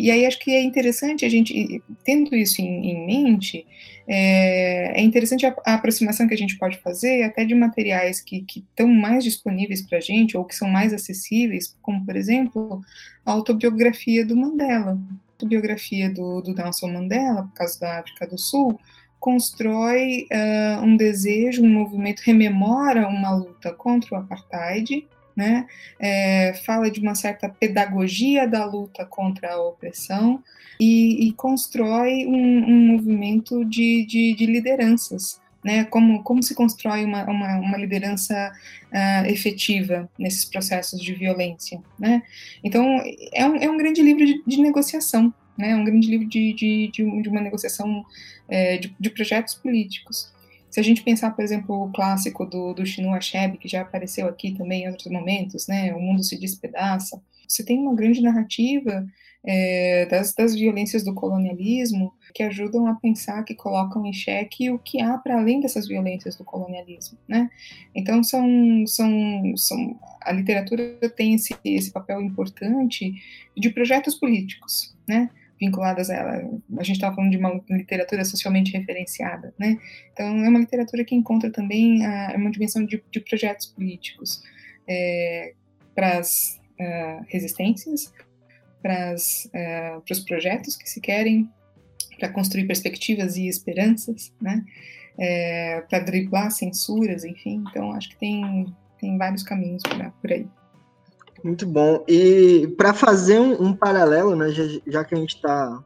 [0.00, 3.66] E aí acho que é interessante a gente, tendo isso em, em mente,
[4.06, 8.46] é, é, interessante a, a, aproximação que a gente pode fazer até de materiais que
[8.48, 12.80] estão mais disponíveis para a gente ou que são mais acessíveis, como, por exemplo,
[13.26, 14.92] a autobiografia do Mandela.
[14.92, 18.78] A autobiografia do, do Nelson Mandela, por causa da África do Sul,
[19.18, 25.06] constrói uh, um desejo, um movimento, rememora uma luta contra o apartheid,
[25.38, 25.68] né?
[26.00, 30.42] É, fala de uma certa pedagogia da luta contra a opressão
[30.80, 35.84] e, e constrói um, um movimento de, de, de, lideranças, né?
[35.84, 38.52] Como, como se constrói uma, uma, uma liderança
[38.92, 42.20] uh, efetiva nesses processos de violência, né?
[42.64, 43.00] Então,
[43.32, 45.70] é um, é um grande livro de, de negociação, né?
[45.70, 48.04] É um grande livro de, de, de, uma negociação
[48.48, 50.32] é, de, de projetos políticos.
[50.70, 54.28] Se a gente pensar, por exemplo, o clássico do, do Chinua Achebe, que já apareceu
[54.28, 59.06] aqui também em outros momentos, né, O Mundo se Despedaça, você tem uma grande narrativa
[59.44, 64.78] é, das, das violências do colonialismo que ajudam a pensar, que colocam em xeque o
[64.78, 67.48] que há para além dessas violências do colonialismo, né?
[67.94, 68.46] Então são,
[68.86, 69.10] são,
[69.56, 73.14] são a literatura tem esse, esse papel importante
[73.56, 75.30] de projetos políticos, né?
[75.60, 76.60] Vinculadas a ela.
[76.78, 79.78] A gente estava falando de uma literatura socialmente referenciada, né?
[80.12, 84.42] Então, é uma literatura que encontra também a, uma dimensão de, de projetos políticos
[84.86, 85.54] é,
[85.94, 88.12] para as uh, resistências,
[88.80, 91.48] para uh, os projetos que se querem,
[92.18, 94.64] para construir perspectivas e esperanças, né?
[95.20, 97.64] É, para driblar censuras, enfim.
[97.68, 100.46] Então, acho que tem, tem vários caminhos por, por aí.
[101.42, 102.04] Muito bom.
[102.08, 105.82] E para fazer um, um, paralelo, né, já, já que a gente está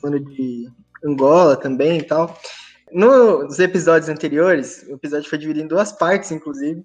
[0.00, 0.68] falando de
[1.04, 2.38] Angola também e tal,
[2.92, 6.84] nos episódios anteriores, o episódio foi dividido em duas partes, inclusive.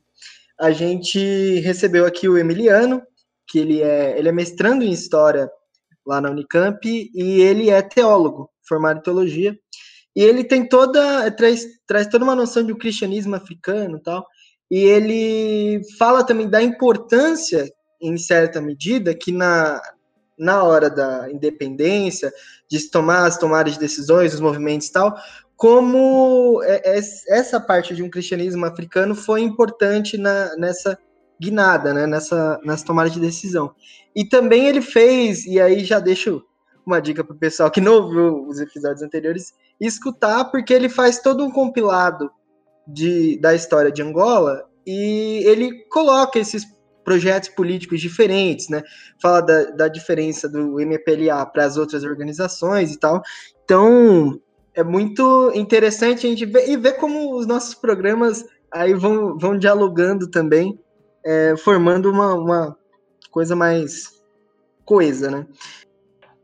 [0.59, 3.01] A gente recebeu aqui o Emiliano,
[3.47, 5.49] que ele é, ele é mestrando em História
[6.05, 9.57] lá na Unicamp, e ele é teólogo, formado em Teologia,
[10.15, 14.25] e ele tem toda, traz, traz toda uma noção de um cristianismo africano e tal,
[14.69, 17.67] e ele fala também da importância
[18.07, 19.81] em certa medida, que na,
[20.37, 22.31] na hora da independência,
[22.69, 25.15] de tomar as tomadas de decisões, os movimentos e tal,
[25.55, 30.97] como é, é, essa parte de um cristianismo africano foi importante na, nessa
[31.39, 33.73] guinada, né, nessa, nessa tomada de decisão.
[34.15, 36.43] E também ele fez, e aí já deixo
[36.85, 41.19] uma dica para o pessoal que não ouviu os episódios anteriores, escutar, porque ele faz
[41.19, 42.29] todo um compilado
[42.87, 46.63] de, da história de Angola e ele coloca esses
[47.05, 48.83] projetos políticos diferentes, né?
[49.21, 53.21] Fala da, da diferença do MPLA para as outras organizações e tal.
[53.63, 54.41] Então,
[54.73, 59.57] é muito interessante a gente ver e ver como os nossos programas aí vão, vão
[59.57, 60.77] dialogando também,
[61.23, 62.77] é, formando uma, uma
[63.31, 64.21] coisa mais
[64.83, 65.47] coesa, né?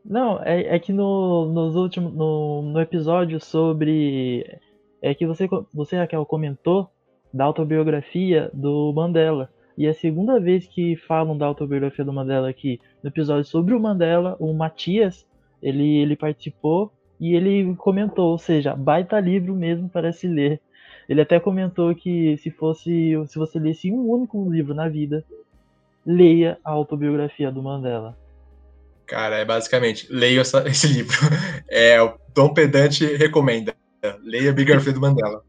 [0.04, 4.60] Não, é, é que no, nos últimos, no, no episódio sobre.
[5.00, 6.88] É que você, você, Raquel, comentou
[7.32, 9.51] da autobiografia do Mandela.
[9.76, 12.80] E é a segunda vez que falam da autobiografia do Mandela aqui.
[13.02, 15.26] No episódio sobre o Mandela, o Matias,
[15.62, 20.60] ele, ele participou e ele comentou, ou seja, baita livro mesmo para se ler.
[21.08, 25.24] Ele até comentou que se fosse, se você lesse um único livro na vida,
[26.04, 28.16] leia a autobiografia do Mandela.
[29.06, 31.16] Cara, é basicamente, leia essa, esse livro.
[31.68, 33.74] É, o Dom Pedante recomenda.
[34.24, 35.42] Leia a biografia do Mandela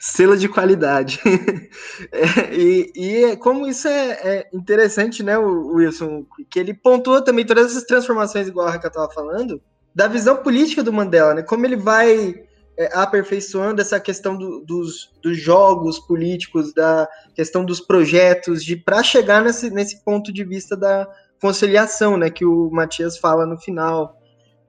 [0.00, 1.20] selo de qualidade.
[2.12, 7.70] é, e, e, como isso é, é, interessante, né, Wilson, que ele pontua também todas
[7.70, 9.60] essas transformações, igual a Raquel estava falando,
[9.94, 12.34] da visão política do Mandela, né, como ele vai
[12.76, 19.02] é, aperfeiçoando essa questão do, dos, dos jogos políticos, da questão dos projetos, de para
[19.02, 21.08] chegar nesse, nesse ponto de vista da
[21.40, 24.16] conciliação, né, que o Matias fala no final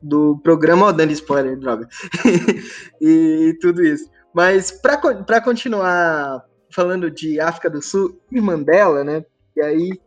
[0.02, 1.88] do programa, ó, dando spoiler, droga,
[3.02, 4.10] e tudo isso.
[4.40, 9.26] Mas para continuar falando de África do Sul e Mandela, né?
[9.54, 10.00] E aí,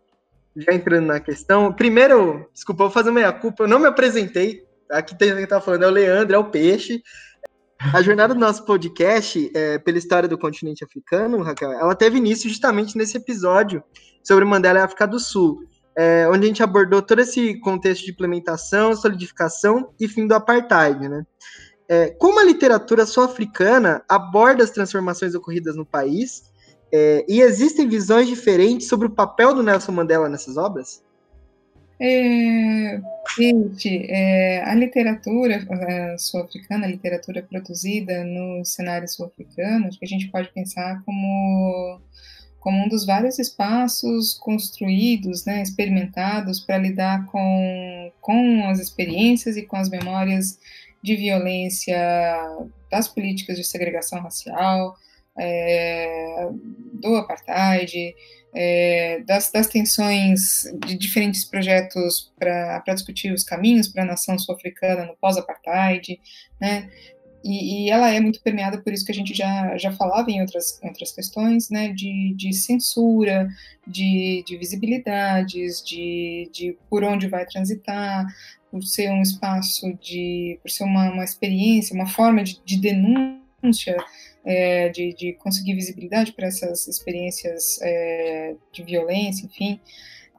[0.57, 4.65] já entrando na questão, primeiro, desculpa, vou fazer meia culpa, eu não me apresentei.
[4.91, 7.03] Aqui tem quem tá falando, é o Leandro, é o Peixe.
[7.93, 12.49] A jornada do nosso podcast, é, pela história do continente africano, Raquel, ela teve início
[12.49, 13.85] justamente nesse episódio
[14.25, 15.59] sobre Mandela e África do Sul,
[15.95, 21.07] é, onde a gente abordou todo esse contexto de implementação, solidificação e fim do apartheid,
[21.07, 21.23] né?
[21.93, 26.51] É, como a literatura sul-africana aborda as transformações ocorridas no país
[26.91, 31.05] é, e existem visões diferentes sobre o papel do Nelson Mandela nessas obras?
[32.01, 32.99] É,
[33.37, 35.67] gente, é, a literatura
[36.17, 42.01] sul-africana, a literatura produzida no cenário sul-africano, acho que a gente pode pensar como
[42.59, 49.63] como um dos vários espaços construídos, né, experimentados para lidar com, com as experiências e
[49.63, 50.61] com as memórias
[51.03, 51.97] de violência
[52.91, 54.95] das políticas de segregação racial,
[55.39, 56.49] é,
[56.95, 58.15] do apartheid,
[58.55, 65.07] é, das, das, tensões de diferentes projetos para discutir os caminhos para a nação sul-africana
[65.07, 66.21] no pós-apartheid,
[66.61, 66.91] né?
[67.45, 70.41] E, e, ela é muito permeada por isso que a gente já, já falava em
[70.41, 73.49] outras, outras questões, né, de, de censura,
[73.85, 78.27] de, de visibilidades, de, de por onde vai transitar,
[78.73, 83.99] por ser um espaço de, por ser uma, uma experiência, uma forma de, de denúncia,
[84.43, 89.79] é, de, de conseguir visibilidade para essas experiências é, de violência, enfim.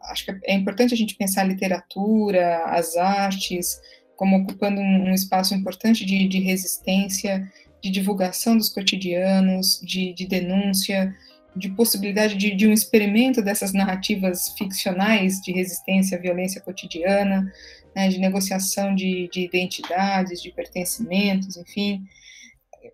[0.02, 3.80] Acho que é importante a gente pensar a literatura, as artes,
[4.16, 7.48] como ocupando um, um espaço importante de, de, resistência,
[7.84, 11.16] de divulgação dos cotidianos, de, de denúncia,
[11.56, 17.52] de possibilidade de, de, um experimento dessas narrativas ficcionais de resistência à violência cotidiana,
[17.96, 22.04] né, de negociação de, de, identidades, de pertencimentos, enfim.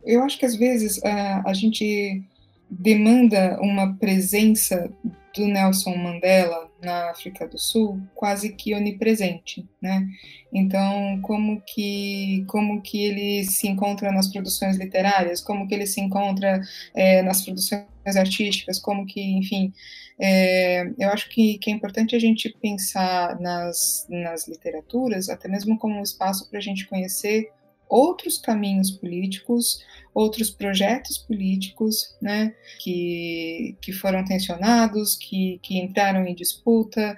[0.05, 2.23] Eu acho que às vezes a, a gente
[2.69, 4.91] demanda uma presença
[5.35, 10.07] do Nelson Mandela na África do Sul quase que onipresente, né?
[10.53, 16.01] Então, como que como que ele se encontra nas produções literárias, como que ele se
[16.01, 16.61] encontra
[16.93, 17.85] é, nas produções
[18.17, 19.73] artísticas, como que, enfim,
[20.19, 25.77] é, eu acho que, que é importante a gente pensar nas, nas literaturas, até mesmo
[25.77, 27.49] como um espaço para a gente conhecer
[27.87, 36.35] outros caminhos políticos, outros projetos políticos, né, que, que foram tensionados, que, que entraram em
[36.35, 37.17] disputa,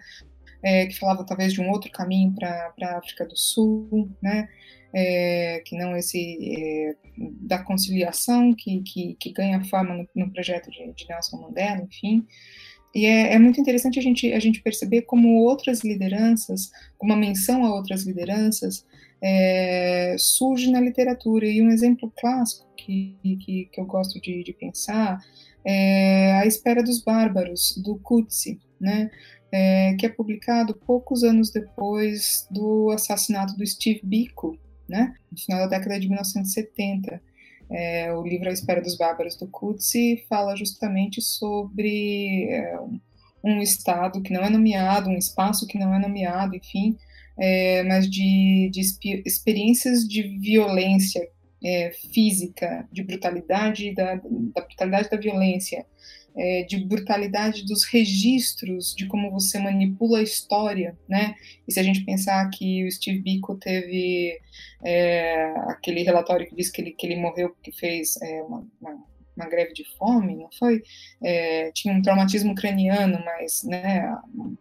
[0.63, 4.47] é, que falavam talvez de um outro caminho para a África do Sul, né,
[4.93, 10.69] é, que não esse é, da conciliação que, que, que, ganha forma no, no projeto
[10.69, 12.25] de, de, Nelson Mandela, enfim.
[12.93, 16.71] E é, é, muito interessante a gente, a gente perceber como outras lideranças,
[17.01, 18.85] uma menção a outras lideranças,
[19.21, 21.45] é, surge na literatura.
[21.45, 25.19] E um exemplo clássico que, que, que eu gosto de, de, pensar
[25.63, 29.09] é A Espera dos Bárbaros, do Coetzee, né?
[29.53, 35.13] É, que é publicado poucos anos depois do assassinato do Steve Biko, né?
[35.29, 37.21] no final da década de 1970.
[37.71, 42.77] É, o livro A Espera dos Bárbaros, do Coetzee, fala justamente sobre é,
[43.43, 46.97] um estado que não é nomeado, um espaço que não é nomeado, enfim,
[47.39, 48.81] é, mas de, de
[49.25, 51.27] experiências de violência
[51.63, 55.85] é, física, de brutalidade da, da brutalidade da violência,
[56.35, 61.35] é, de brutalidade dos registros, de como você manipula a história, né?
[61.67, 64.39] E se a gente pensar que o Steve Biko teve
[64.83, 69.11] é, aquele relatório que diz que ele, que ele morreu porque fez é, uma, uma
[69.35, 70.83] uma greve de fome, não foi?
[71.23, 74.03] É, tinha um traumatismo craniano, mas né,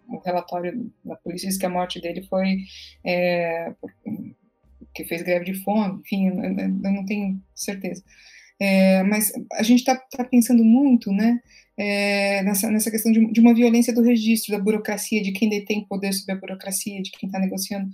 [0.09, 2.59] o relatório da polícia diz que a morte dele foi
[3.05, 3.75] é,
[4.95, 8.03] que fez greve de fome, enfim, eu, eu não tenho certeza.
[8.61, 11.41] É, mas a gente está tá pensando muito, né,
[11.79, 15.87] é, nessa, nessa questão de, de, uma violência do registro, da burocracia, de quem detém
[15.87, 17.89] poder sobre a burocracia, de quem está negociando.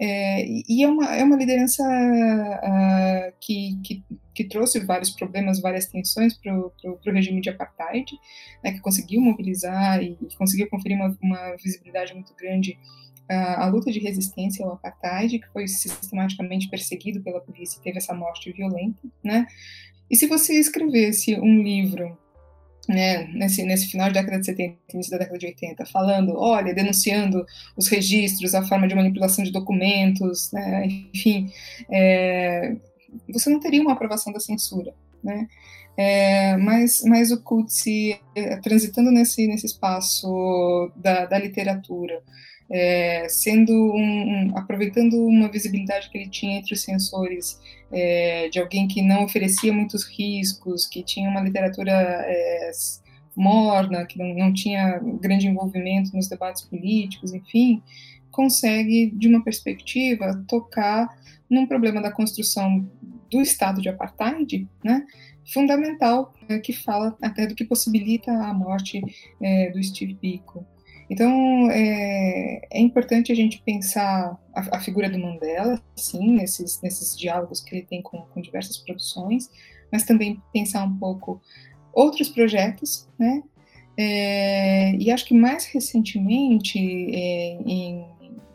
[0.00, 5.86] É, e é uma, é uma liderança uh, que, que, que, trouxe vários problemas, várias
[5.86, 6.72] tensões para o
[7.06, 8.12] regime de apartheid,
[8.62, 12.78] né, que conseguiu mobilizar e, conseguiu conferir uma, uma, visibilidade muito grande
[13.28, 18.14] à luta de resistência ao apartheid, que foi sistematicamente perseguido pela polícia e teve essa
[18.14, 19.00] morte violenta.
[19.24, 19.46] Né?
[20.12, 22.18] E se você escrevesse um livro
[22.86, 26.74] né, nesse, nesse final da década de 70, início da década de 80, falando, olha,
[26.74, 31.50] denunciando os registros, a forma de manipulação de documentos, né, enfim,
[31.90, 32.76] é,
[33.32, 34.92] você não teria uma aprovação da censura,
[35.24, 35.48] né?
[35.94, 42.22] É, mas, mas o Coetzee, é, transitando nesse, nesse espaço da, da literatura,
[42.70, 47.60] é, sendo um, um, aproveitando uma visibilidade que ele tinha entre os sensores
[47.92, 52.70] é, de alguém que não oferecia muitos riscos, que tinha uma literatura é,
[53.36, 57.82] morna, que não, não tinha grande envolvimento nos debates políticos, enfim,
[58.30, 61.08] consegue, de uma perspectiva, tocar
[61.48, 62.90] num problema da construção
[63.30, 65.04] do estado de apartheid, né,
[65.52, 69.00] fundamental, é, que fala até do que possibilita a morte
[69.40, 70.66] é, do Steve Biko.
[71.12, 77.14] Então, é, é, importante a gente pensar a, a, figura do Mandela, sim, nesses, nesses
[77.14, 79.50] diálogos que ele tem com, com, diversas produções,
[79.92, 81.38] mas também pensar um pouco
[81.92, 83.42] outros projetos, né?
[83.94, 88.06] É, e acho que mais recentemente, é, em,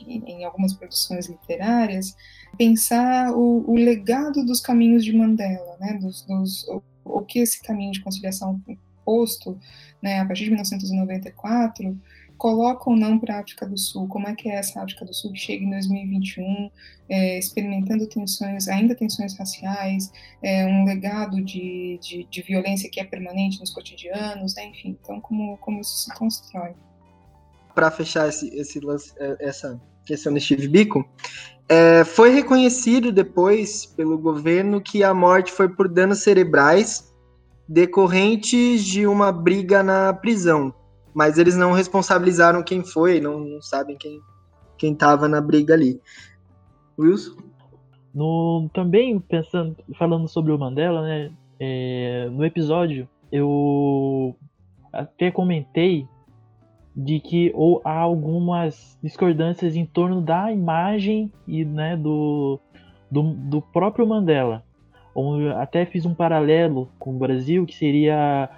[0.07, 2.15] em, algumas produções literárias,
[2.57, 5.93] pensar o, o, legado dos caminhos de Mandela, né?
[6.01, 8.59] Dos, dos, o, o que esse caminho de conciliação
[9.05, 9.57] posto,
[10.01, 11.97] né, a partir de 1994,
[12.37, 15.13] coloca ou não para a África do Sul, como é que é essa África do
[15.13, 16.71] Sul que chega em 2021,
[17.09, 20.11] é, experimentando tensões, ainda tensões raciais,
[20.41, 24.65] é, um legado de, de, de, violência que é permanente nos cotidianos, né?
[24.65, 26.73] enfim, então como, como isso se constrói.
[27.73, 31.07] Para fechar esse, esse lance, é, essa questão do Steve Biko,
[31.67, 37.13] é, foi reconhecido depois pelo governo que a morte foi por danos cerebrais
[37.67, 40.73] decorrentes de uma briga na prisão
[41.17, 44.21] mas eles não responsabilizaram quem foi, não, não sabem quem
[44.77, 45.99] quem estava na briga ali.
[46.95, 47.35] Wilson?
[48.13, 51.31] No, também pensando, falando sobre o Mandela, né?
[51.59, 54.35] É, no episódio eu
[54.93, 56.07] até comentei
[56.95, 62.59] de que ou há algumas discordâncias em torno da imagem e né, do,
[63.09, 64.63] do, do próprio Mandela.
[65.15, 68.51] Ou até fiz um paralelo com o Brasil que seria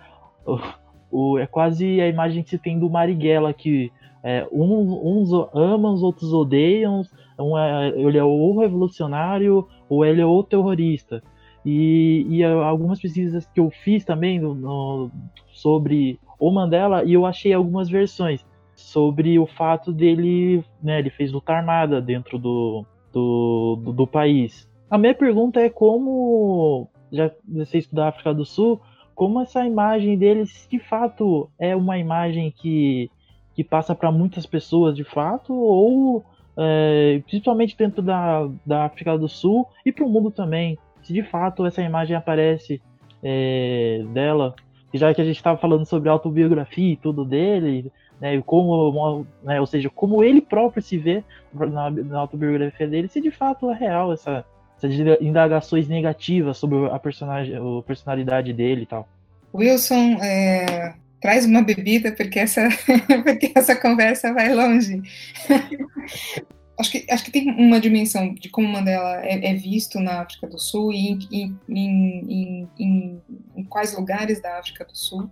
[1.12, 3.92] o, é quase a imagem que se tem do Marighella, que
[4.24, 7.04] é, uns, uns amam, os outros odeiam,
[7.40, 11.22] um é, ele é ou revolucionário ou ele é o terrorista.
[11.66, 15.12] E, e algumas pesquisas que eu fiz também no, no,
[15.52, 18.46] sobre o Mandela, e eu achei algumas versões
[18.76, 24.70] sobre o fato dele, né, ele fez luta armada dentro do, do, do, do país.
[24.90, 28.80] A minha pergunta é como, já você estuda a África do Sul,
[29.20, 33.12] como essa imagem deles de fato é uma imagem que,
[33.54, 36.24] que passa para muitas pessoas de fato, ou
[36.56, 41.22] é, principalmente dentro da, da África do Sul e para o mundo também, se de
[41.22, 42.82] fato essa imagem aparece
[43.22, 44.56] é, dela,
[44.94, 47.92] já que a gente estava falando sobre autobiografia e tudo dele,
[48.22, 53.20] né, como, né, ou seja, como ele próprio se vê na, na autobiografia dele, se
[53.20, 54.46] de fato é real essa,
[54.82, 59.08] essas indagações negativas sobre a, personagem, a personalidade dele e tal.
[59.54, 62.70] Wilson, é, traz uma bebida porque essa,
[63.24, 65.02] porque essa conversa vai longe.
[66.80, 70.48] acho, que, acho que tem uma dimensão de como Mandela é, é visto na África
[70.48, 73.22] do Sul e em, em, em,
[73.56, 75.30] em, quais lugares da África do Sul,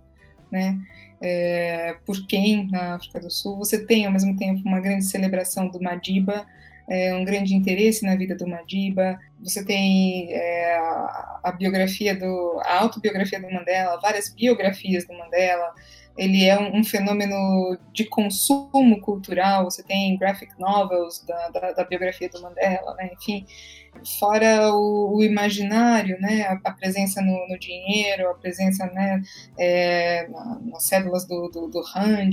[0.50, 0.78] né?
[1.20, 3.56] É, por quem na África do Sul.
[3.56, 6.46] Você tem, ao mesmo tempo, uma grande celebração do Madiba,
[6.88, 9.18] é, um grande interesse na vida do Madiba.
[9.40, 15.74] Você tem é, a, a, biografia do, a autobiografia do Mandela, várias biografias do Mandela.
[16.16, 19.64] Ele é um, um fenômeno de consumo cultural.
[19.64, 23.10] Você tem graphic novels da, da, da biografia do Mandela, né?
[23.12, 23.46] enfim
[24.18, 29.20] fora o, o, imaginário, né, a, a presença no, no, dinheiro, a presença né,
[29.58, 32.32] é, na, nas cédulas do, do, do Rand,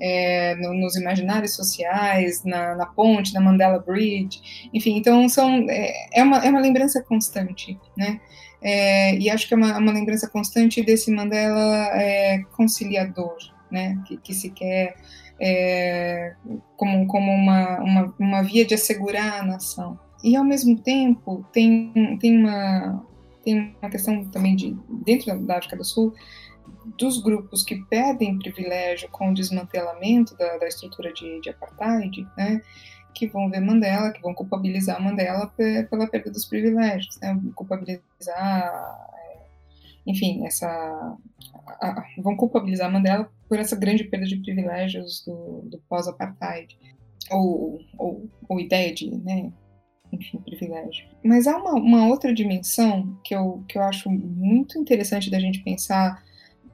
[0.00, 6.20] é, no, nos imaginários sociais, na, na, ponte, na Mandela Bridge, enfim, então são, é,
[6.20, 8.20] é, uma, é uma lembrança constante, né,
[8.60, 13.36] é, e acho que é uma, uma lembrança constante desse Mandela é, conciliador,
[13.70, 14.96] né, que, que se quer
[15.40, 16.34] é,
[16.76, 19.98] como, como uma, uma, uma via de assegurar a nação.
[20.22, 23.04] E ao mesmo tempo tem, tem, uma,
[23.44, 26.14] tem uma questão também de dentro da África do Sul
[26.96, 32.62] dos grupos que perdem privilégio com o desmantelamento da, da estrutura de, de, apartheid, né,
[33.14, 35.52] que vão ver Mandela, que vão culpabilizar Mandela
[35.90, 38.00] pela perda dos privilégios, né, culpabilizar,
[39.14, 39.38] é,
[40.06, 41.16] enfim, essa,
[41.80, 46.76] a, vão culpabilizar Mandela por essa grande perda de privilégios do, do pós-apartheid,
[47.30, 49.52] ou, ou, ou ideia de, né,
[50.12, 51.06] enfim, privilégio.
[51.22, 55.62] Mas há uma, uma, outra dimensão que eu, que eu acho muito interessante da gente
[55.62, 56.22] pensar,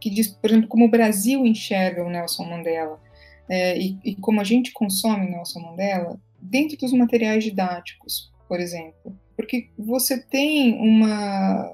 [0.01, 3.01] que diz, por exemplo, como o Brasil enxerga o Nelson Mandela
[3.49, 8.61] é, e, e, como a gente consome o Nelson Mandela dentro dos materiais didáticos, por
[8.61, 9.18] exemplo.
[9.37, 11.72] Porque você tem uma.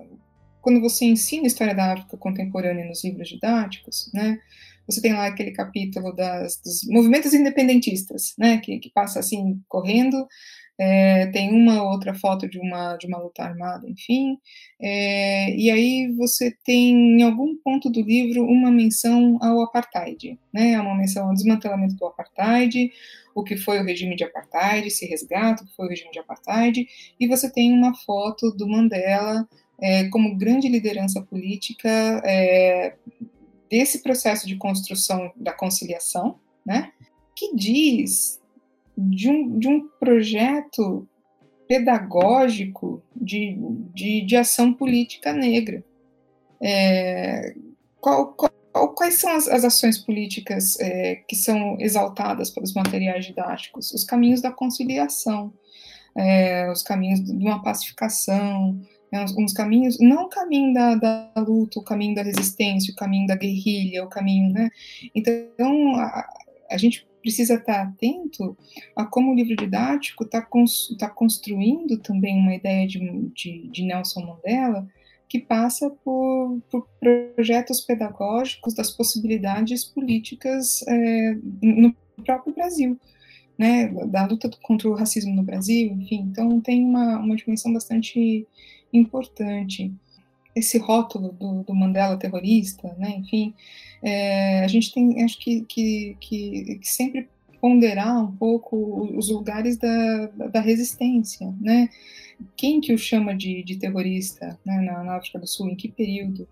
[0.61, 4.39] Quando você ensina história da África contemporânea nos livros didáticos, né,
[4.87, 10.27] você tem lá aquele capítulo das, dos movimentos independentistas, né, que, que passa assim, correndo,
[10.83, 14.39] é, tem uma outra foto de uma, de uma luta armada, enfim,
[14.81, 20.81] é, e aí você tem em algum ponto do livro uma menção ao apartheid, né,
[20.81, 22.91] uma menção ao desmantelamento do apartheid,
[23.35, 26.19] o que foi o regime de apartheid, se resgata o que foi o regime de
[26.19, 26.89] apartheid,
[27.21, 29.47] e você tem uma foto do Mandela
[29.79, 31.91] é, como grande liderança política
[32.25, 32.95] é,
[33.69, 36.91] desse processo de construção da conciliação, né,
[37.37, 38.40] que diz
[39.09, 41.09] de um, de um projeto
[41.67, 43.57] pedagógico de,
[43.95, 45.85] de, de ação política negra.
[46.61, 47.55] É,
[48.01, 53.93] qual, qual, quais são as, as ações políticas é, que são exaltadas pelos materiais didáticos?
[53.93, 55.53] Os caminhos da conciliação,
[56.17, 58.81] é, os caminhos de uma pacificação,
[59.13, 63.27] né, uns caminhos, não o caminho da, da, luta, o caminho da resistência, o caminho
[63.27, 64.71] da guerrilha, o caminho, né?
[65.15, 66.29] Então, a,
[66.71, 68.57] a gente precisa estar atento
[68.97, 70.47] a como o livro didático está
[70.99, 72.99] tá construindo também uma ideia de,
[73.35, 74.89] de, de, Nelson Mandela
[75.29, 81.95] que passa por, por, projetos pedagógicos das possibilidades políticas é, no
[82.25, 82.99] próprio Brasil,
[83.57, 88.45] né, da luta contra o racismo no Brasil, enfim, então tem uma, uma dimensão bastante
[88.93, 89.93] importante.
[90.61, 93.55] Esse rótulo do, do Mandela terrorista, né, enfim,
[94.03, 97.29] é, a gente tem, acho que, que, que, que, sempre
[97.61, 101.91] ponderar um pouco os lugares da, da resistência, né?
[102.57, 105.89] Quem que o chama de, de terrorista né, na, na, África do Sul, em que
[105.89, 106.49] período,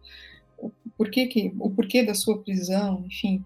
[0.59, 3.42] o porquê, que, o porquê da sua prisão, enfim,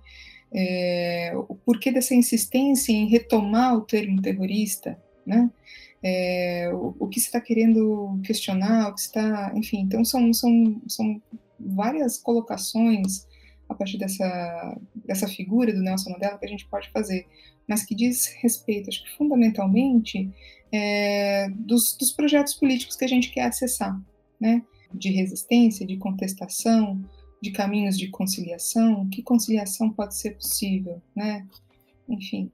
[0.52, 5.48] é, o porquê dessa insistência em retomar o termo terrorista, né?
[6.03, 10.82] É, o, o, que você está querendo questionar, o que está, enfim, então são, são,
[10.88, 11.22] são
[11.59, 13.26] várias colocações
[13.68, 17.26] a partir dessa, dessa figura do Nelson Mandela que a gente pode fazer,
[17.68, 20.30] mas que diz respeito, acho que fundamentalmente,
[20.70, 23.98] é, dos, dos projetos políticos que a gente quer acessar,
[24.40, 24.62] né?
[24.92, 27.03] De resistência, de contestação,
[27.40, 31.46] de caminhos de conciliação, que conciliação pode ser possível, né?
[32.09, 32.50] Enfim.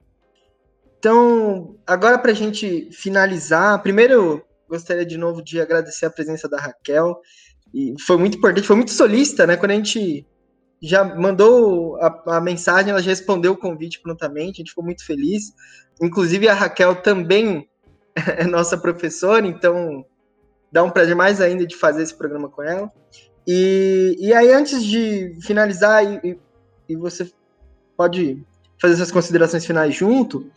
[0.98, 6.58] Então, agora para a gente finalizar, primeiro gostaria de novo de agradecer a presença da
[6.58, 7.18] Raquel,
[7.72, 9.56] e foi muito importante, foi muito solista, né?
[9.56, 10.26] Quando a gente
[10.80, 15.04] já mandou a, a, mensagem, ela já respondeu o convite prontamente, a gente ficou muito
[15.04, 15.52] feliz.
[16.00, 17.68] Inclusive, a Raquel também
[18.14, 20.04] é nossa professora, então
[20.70, 22.90] dá um prazer mais ainda de fazer esse programa com ela.
[23.46, 26.38] E, e aí, antes de finalizar, e,
[26.88, 27.30] e você
[27.96, 28.44] pode
[28.80, 30.50] fazer essas considerações finais junto,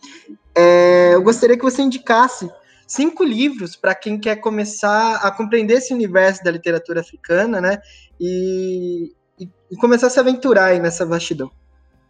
[0.56, 2.50] é, eu gostaria que você indicasse
[2.88, 7.82] cinco livros para quem quer começar a compreender esse universo da literatura africana, né?
[8.20, 11.50] E, e, começar a se aventurar aí nessa vastidão.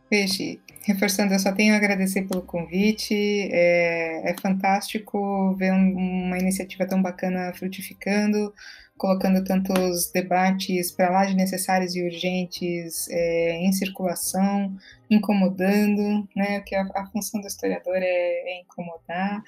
[0.10, 3.14] Peixe, reforçando, eu só tenho a agradecer pelo convite.
[3.14, 8.54] É, é fantástico ver um, uma iniciativa tão bacana frutificando,
[9.02, 14.78] colocando tantos debates para lá de necessários e urgentes é, em circulação,
[15.10, 16.60] incomodando, né?
[16.60, 19.42] Que a, a função do historiador é, é incomodar,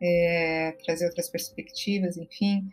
[0.00, 2.70] é, trazer outras perspectivas, enfim.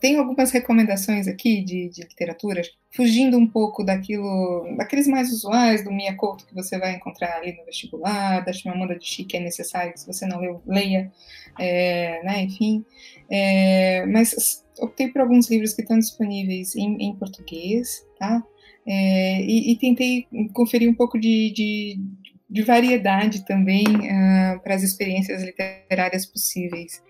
[0.00, 2.62] Tem algumas recomendações aqui de, de, literatura,
[2.94, 7.56] fugindo um pouco daquilo, daqueles mais usuais do Mia Couto que você vai encontrar ali
[7.56, 11.10] no vestibular, da Chimamanda de Chi, que é necessário, se você não leu, leia,
[11.58, 12.84] é, né, enfim.
[13.30, 18.42] É, mas optei por alguns livros que estão disponíveis em, em português, tá?
[18.86, 22.00] É, e, e, tentei conferir um pouco de, de,
[22.48, 27.02] de variedade também uh, para as experiências literárias possíveis.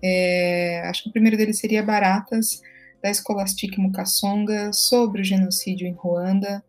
[0.00, 2.60] É, acho que o primeiro deles seria Baratas,
[3.02, 6.62] da Scholastic Mukasonga, sobre o genocídio em Ruanda.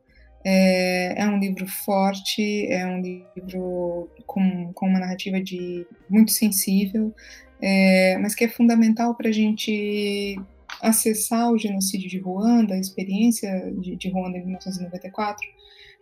[0.43, 7.13] É, é, um livro forte, é um livro com, com uma narrativa de muito sensível,
[7.61, 10.39] é, mas que é fundamental para a gente
[10.81, 15.45] acessar o genocídio de Ruanda, a experiência de, de Ruanda em 1994,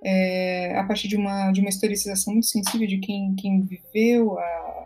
[0.04, 4.85] é, a partir de uma, de uma historicização muito sensível de quem, quem viveu a,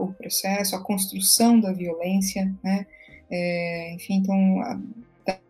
[0.00, 2.86] o processo, a construção da violência, né?
[3.30, 4.60] É, enfim, então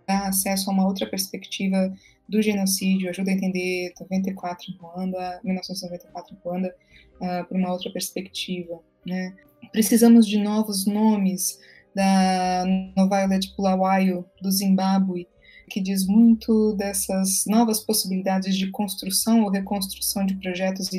[0.07, 1.93] dá acesso a uma outra perspectiva
[2.29, 6.75] do genocídio, ajuda a entender 94 em Ruanda, 1994 em Ruanda,
[7.21, 9.35] uh, por uma outra perspectiva, né?
[9.71, 11.59] Precisamos de novos nomes
[11.95, 12.65] da
[12.97, 15.29] Novailet Bulawayo, do Zimbábue,
[15.73, 20.91] que diz muito dessas novas possibilidades de construção ou reconstrução de projetos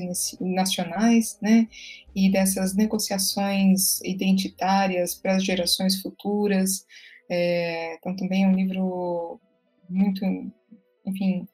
[0.42, 1.68] nacionais, né,
[2.16, 6.86] e dessas negociações identitárias para as gerações futuras.
[7.30, 9.40] É, então, também é um livro
[9.88, 10.26] muito,
[11.06, 11.48] enfim,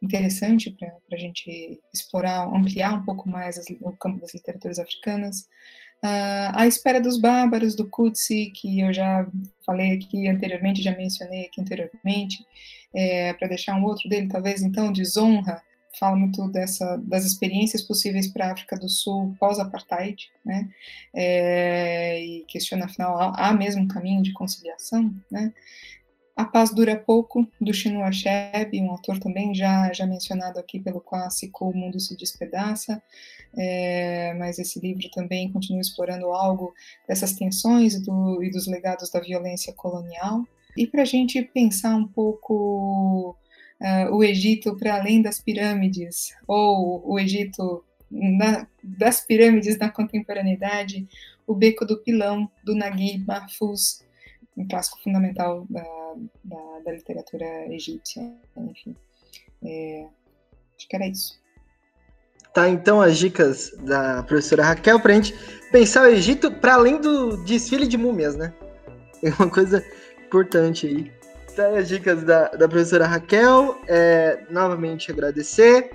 [0.00, 5.46] interessante para a gente explorar, ampliar um pouco mais as, o campo das literaturas africanas.
[6.04, 9.24] Uh, a Espera dos Bárbaros, do Kutsi, que eu já
[9.64, 12.44] falei aqui anteriormente, já mencionei aqui anteriormente,
[12.92, 15.62] é, para deixar um outro dele, talvez, então, Desonra,
[15.98, 20.68] fala muito dessa, das experiências possíveis para a África do Sul pós-apartheid, né,
[21.14, 25.52] é, e questiona, afinal, há, há mesmo um caminho de conciliação, né,
[26.34, 31.00] a Paz Dura Pouco, do Chinua Achebe, um autor também já, já mencionado aqui pelo
[31.00, 33.02] clássico O Mundo se Despedaça,
[33.56, 36.72] é, mas esse livro também continua explorando algo
[37.06, 40.42] dessas tensões do, e dos legados da violência colonial.
[40.76, 43.36] E para a gente pensar um pouco
[43.80, 51.06] uh, o Egito para além das pirâmides, ou o Egito na, das pirâmides na contemporaneidade,
[51.46, 54.01] o Beco do Pilão, do Naguib Mahfouz,
[54.56, 55.84] um clássico fundamental da,
[56.44, 58.22] da, da literatura egípcia.
[58.56, 58.96] Enfim,
[59.64, 60.06] é,
[60.76, 61.40] acho que era isso.
[62.52, 65.34] Tá, então as dicas da professora Raquel para a gente
[65.70, 68.52] pensar o Egito para além do desfile de múmias, né?
[69.22, 69.84] É uma coisa
[70.26, 71.12] importante aí.
[71.54, 73.80] Tá, as dicas da, da professora Raquel.
[73.86, 75.90] É, novamente agradecer.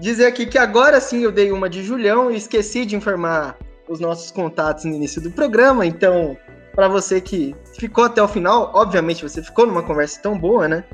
[0.00, 3.58] Dizer aqui que agora sim eu dei uma de Julião e esqueci de informar
[3.88, 5.84] os nossos contatos no início do programa.
[5.84, 6.38] Então,
[6.78, 10.84] para você que ficou até o final, obviamente você ficou numa conversa tão boa, né?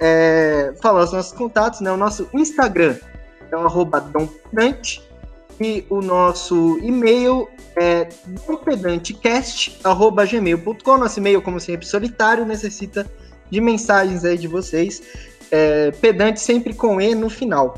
[0.00, 1.92] É, falar os nossos contatos, né?
[1.92, 2.96] O nosso Instagram
[3.52, 5.02] é o dompedante,
[5.60, 8.08] e o nosso e-mail é
[8.46, 10.96] dompedantecast.gmail.com.
[10.96, 13.06] Nosso e-mail, como sempre, solitário, necessita
[13.50, 15.02] de mensagens aí de vocês.
[15.50, 17.74] É, pedante sempre com E no final.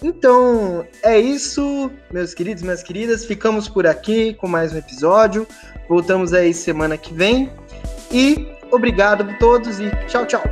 [0.00, 3.24] Então, é isso, meus queridos, minhas queridas.
[3.24, 5.44] Ficamos por aqui com mais um episódio.
[5.90, 7.50] Voltamos aí semana que vem.
[8.12, 10.42] E obrigado a todos e tchau, tchau.